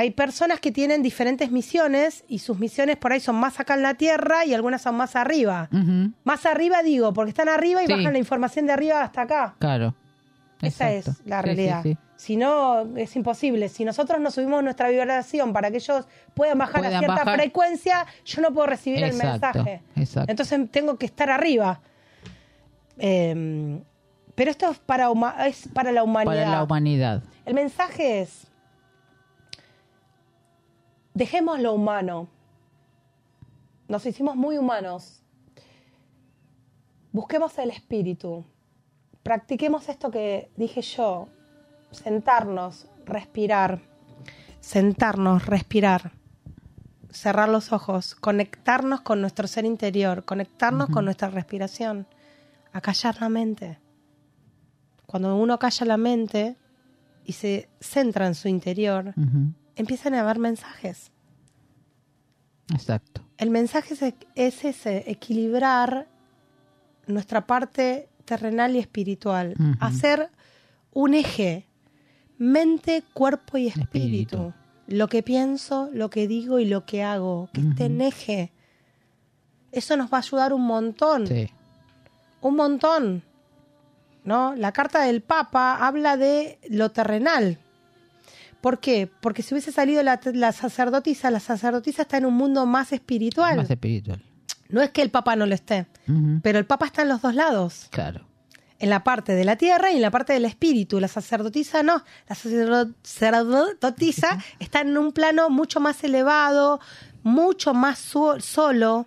[0.00, 3.82] hay personas que tienen diferentes misiones y sus misiones por ahí son más acá en
[3.82, 5.68] la tierra y algunas son más arriba.
[6.24, 7.92] Más arriba digo, porque están arriba y Sí.
[7.92, 9.56] bajan la información de arriba hasta acá.
[9.58, 9.94] Claro.
[10.62, 11.20] Esa Exacto.
[11.20, 11.82] es la realidad.
[11.82, 11.98] sí, sí.
[12.16, 13.68] Si no, es imposible.
[13.68, 17.34] Si nosotros no subimos nuestra vibración para que ellos puedan bajar a cierta bajar.
[17.38, 19.82] frecuencia, yo no puedo recibir el mensaje.
[19.96, 20.30] exacto.
[20.30, 21.80] Entonces tengo que estar arriba.
[22.98, 23.80] Eh,
[24.34, 25.08] pero esto es para,
[25.46, 26.34] es para la humanidad.
[26.44, 27.22] Para la humanidad.
[27.44, 28.46] El mensaje es,
[31.20, 32.28] dejemos lo humano.
[33.88, 35.22] Nos hicimos muy humanos.
[37.12, 38.46] Busquemos el espíritu.
[39.22, 41.28] Practiquemos esto que dije yo.
[41.90, 43.82] Sentarnos, respirar.
[44.60, 46.12] Sentarnos, respirar.
[47.10, 48.14] Cerrar los ojos.
[48.14, 50.24] Conectarnos con nuestro ser interior.
[50.24, 52.06] Conectarnos con nuestra respiración.
[52.72, 53.78] Acallar la mente.
[55.04, 56.56] Cuando uno calla la mente
[57.26, 59.12] y se centra en su interior,
[59.80, 61.10] empiezan a haber mensajes.
[62.72, 63.22] Exacto.
[63.38, 66.06] El mensaje es, es ese, equilibrar
[67.06, 69.54] nuestra parte terrenal y espiritual.
[69.80, 70.30] Hacer
[70.92, 71.66] un eje,
[72.38, 73.88] mente, cuerpo y espíritu.
[73.92, 74.54] Espíritu.
[74.86, 78.52] Lo que pienso, lo que digo y lo que hago, que esté en eje.
[79.72, 81.26] Eso nos va a ayudar un montón.
[81.26, 81.50] Sí.
[82.40, 83.22] un montón.
[84.22, 84.54] ¿No?
[84.54, 87.58] La carta del Papa habla de lo terrenal.
[88.60, 89.10] ¿Por qué?
[89.20, 93.56] Porque si hubiese salido la, la sacerdotisa, la sacerdotisa está en un mundo más espiritual.
[93.56, 94.22] Más espiritual.
[94.68, 95.86] No es que el Papa no lo esté,
[96.42, 97.88] pero el Papa está en los dos lados.
[97.90, 98.26] Claro.
[98.78, 101.00] En la parte de la tierra y en la parte del espíritu.
[101.00, 102.02] La sacerdotisa no.
[102.28, 106.80] La sacerdo- sacerdotisa está en un plano mucho más elevado,
[107.22, 109.06] mucho más solo.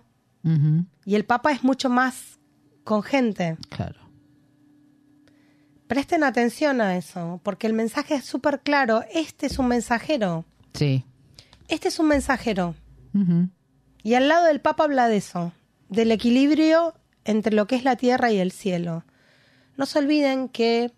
[1.06, 2.38] Y el Papa es mucho más
[2.84, 3.56] con gente.
[3.70, 4.00] Claro.
[5.86, 9.04] Presten atención a eso, porque el mensaje es súper claro.
[9.12, 10.44] Este es un mensajero.
[10.72, 11.04] Sí.
[11.68, 12.74] Este es un mensajero.
[14.02, 15.52] Y al lado del Papa habla de eso,
[15.88, 19.04] del equilibrio entre lo que es la tierra y el cielo.
[19.76, 20.90] No se olviden que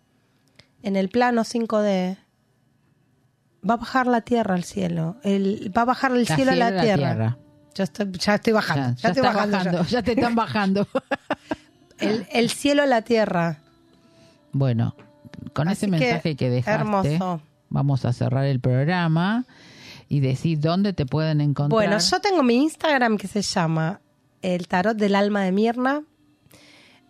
[0.83, 2.17] en el plano 5D
[3.69, 5.17] va a bajar la tierra al cielo.
[5.25, 6.97] El, va a bajar el La cielo a la tierra.
[6.97, 7.39] tierra.
[7.75, 8.89] Ya, estoy, ya estoy bajando.
[8.89, 9.57] Ya, Ya, ya estoy bajando.
[9.59, 9.89] bajando, ya.
[9.89, 10.89] ya te están bajando.
[11.99, 13.59] El, el cielo a la tierra.
[14.59, 14.95] Bueno,
[15.53, 17.41] con ese Así que, mensaje que, dejaste, hermoso.
[17.69, 19.45] vamos a cerrar el programa
[20.09, 21.71] y decir dónde te pueden encontrar.
[21.71, 24.01] Bueno, yo tengo mi Instagram que se llama
[24.43, 26.03] El Tarot del Alma de Mirna.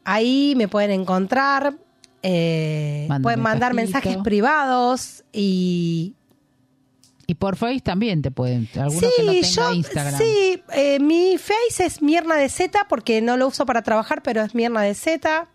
[0.04, 1.74] Ahí me pueden encontrar.
[2.22, 4.08] eh, pueden mandar mensajito.
[4.08, 6.14] mensajes privados y.
[7.28, 8.68] Y por Face también te pueden.
[8.76, 9.72] Alguno que no Sí, tenga yo.
[9.74, 10.18] Instagram.
[10.18, 14.42] Sí, eh, mi face es Mirna de Z porque no lo uso para trabajar, pero
[14.42, 15.48] es Mirna de Z.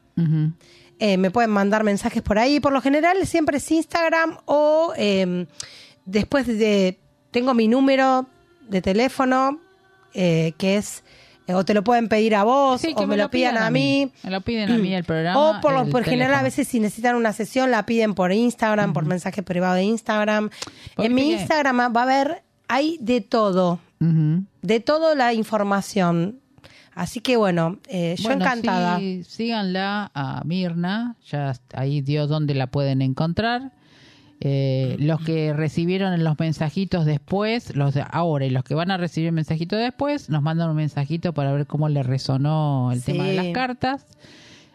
[1.03, 2.59] Eh, me pueden mandar mensajes por ahí.
[2.59, 5.47] Por lo general siempre es Instagram o eh,
[6.05, 6.99] después de...
[7.31, 8.27] Tengo mi número
[8.69, 9.59] de teléfono
[10.13, 11.03] eh, que es...
[11.47, 14.11] eh, o te lo pueden pedir a vos Sí, o me, lo pidan a mí.
[14.21, 15.39] Me lo piden a mí el programa.
[15.39, 18.93] O por, lo, por general a veces si necesitan una sesión la piden por Instagram,
[18.93, 20.51] por mensaje privado de Instagram.
[20.97, 26.40] En mi Instagram va a haber, hay de todo, de toda la información.
[26.93, 28.99] Así que bueno, eh, yo Bueno, encantada.
[28.99, 33.71] sí, síganla a Mirna, ya ahí dio dónde la pueden encontrar.
[34.43, 38.97] Eh, los que recibieron los mensajitos después, los de ahora y los que van a
[38.97, 43.11] recibir mensajitos después, nos mandan un mensajito para ver cómo le resonó el Sí.
[43.11, 44.05] tema de las cartas.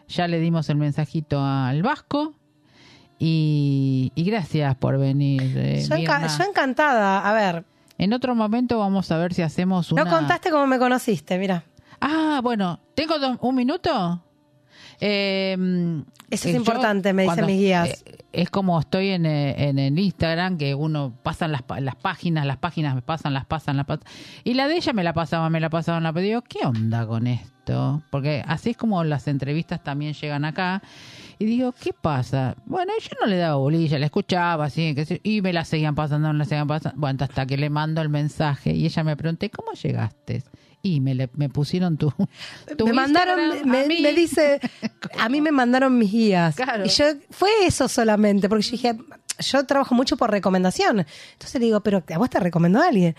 [0.07, 2.33] Ya le dimos el mensajito al Vasco.
[3.19, 5.41] Y, y gracias por venir.
[5.57, 7.27] eh, Yo, enca- yo encantada.
[7.29, 7.65] A ver,
[7.97, 10.03] En otro momento vamos a ver si hacemos una...
[10.03, 11.63] no contaste cómo me conociste, mira.
[12.01, 14.23] Ah, bueno, ¿tengo dos- un minuto?
[14.99, 15.55] Eh,
[16.29, 18.03] Eso es yo, importante, me dicen mis guías.
[18.05, 22.45] eh, es como estoy en, eh, en el Instagram, que uno pasan las, las páginas,
[22.45, 24.05] las páginas me pasan, las pasan, las pasan.
[24.43, 27.27] Y la de ella me la pasaba, me la pasaban, la digo, ¿qué onda con
[27.27, 28.01] esto?
[28.11, 30.81] Porque así es como las entrevistas también llegan acá.
[31.39, 32.55] Y digo, ¿qué pasa?
[32.65, 36.39] Bueno, yo no le daba bolilla, la escuchaba así, y me la seguían pasando, me
[36.39, 36.99] la seguían pasando.
[36.99, 40.43] Bueno, hasta que le mando el mensaje y ella me pregunté, ¿cómo llegaste?
[40.95, 42.13] Y me, le- me pusieron tu,
[42.77, 44.59] tu me mandaron, me, dice,
[45.19, 46.55] a mí me mandaron mis guías.
[46.55, 46.85] Claro.
[46.85, 48.95] Y yo, fue eso solamente, porque yo dije,
[49.39, 51.05] yo trabajo mucho por recomendación.
[51.33, 53.15] Entonces le digo, pero ¿a vos te recomendó alguien?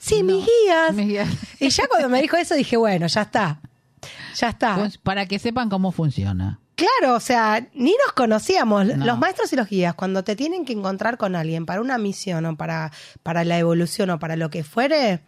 [0.00, 0.92] Sí, mis guías.
[0.94, 1.28] Mis guías.
[1.60, 3.60] Y ya cuando me dijo eso dije, bueno, ya está.
[4.36, 4.76] Ya está.
[4.76, 6.58] Pues, para que sepan cómo funciona.
[6.74, 8.86] Claro, o sea, ni nos conocíamos.
[8.86, 9.04] No.
[9.04, 12.46] Los maestros y los guías, cuando te tienen que encontrar con alguien para una misión
[12.46, 12.90] o para,
[13.22, 15.20] para la evolución o para lo que fuere,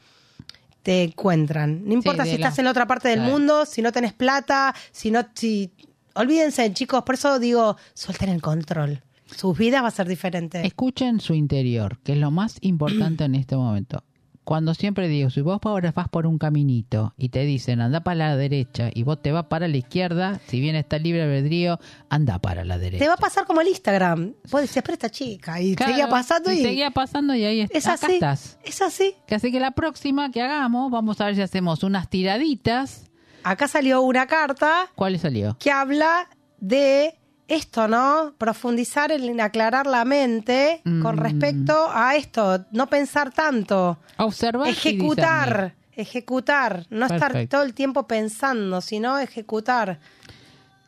[0.83, 1.85] te encuentran.
[1.87, 3.33] No importa si la- estás en otra parte del Claro.
[3.33, 5.72] mundo, si no tenés plata, si no, si
[6.14, 9.03] olvídense, chicos, por eso digo, suelten el control.
[9.35, 10.66] Sus vidas va a ser diferente.
[10.66, 14.05] Escuchen su interior, que es lo más importante en este momento.
[14.45, 18.16] Cuando siempre digo, si vos ahora vas por un caminito y te dicen anda para
[18.30, 21.78] la derecha y vos te vas para la izquierda, si bien está el libre albedrío,
[22.09, 23.05] anda para la derecha.
[23.05, 24.34] Te va a pasar como el Instagram.
[24.51, 25.61] Vos decías, pero esta chica.
[25.61, 28.14] Y Claro, seguía pasando y, seguía pasando y ahí est- es acá así.
[28.14, 28.59] estás.
[28.64, 29.14] Es así.
[29.26, 33.11] Que así que la próxima que hagamos, vamos a ver si hacemos unas tiraditas.
[33.45, 35.57] Acá salió una carta ¿Cuál salió?
[35.61, 36.28] que habla
[36.59, 37.14] de
[37.55, 38.32] esto, ¿no?
[38.38, 41.18] Profundizar en aclarar la mente con Mm.
[41.18, 44.66] respecto a esto, no pensar tanto, Observar.
[44.68, 49.98] y ejecutar, ejecutar, no estar todo el tiempo pensando, sino ejecutar.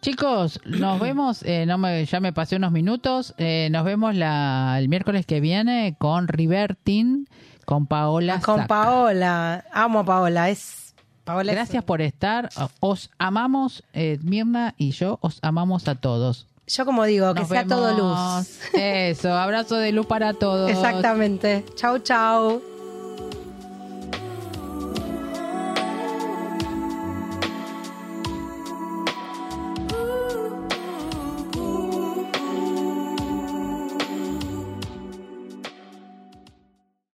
[0.00, 4.76] Chicos, nos vemos, eh, no me, ya me pasé unos minutos, eh, nos vemos la,
[4.78, 7.26] el miércoles que viene con Rivertin,
[7.64, 8.40] con Paola.
[8.40, 8.66] Con Saca.
[8.68, 10.94] Paola, amo a Paola, es
[11.24, 12.50] Paola es- Gracias por estar,
[12.80, 16.46] os amamos, eh, Mirna y yo os amamos a todos.
[16.66, 18.60] Yo como digo, que sea todo luz.
[18.72, 20.70] Eso, abrazo de luz para todos.
[20.70, 21.64] Exactamente.
[21.74, 22.62] Chau, chau.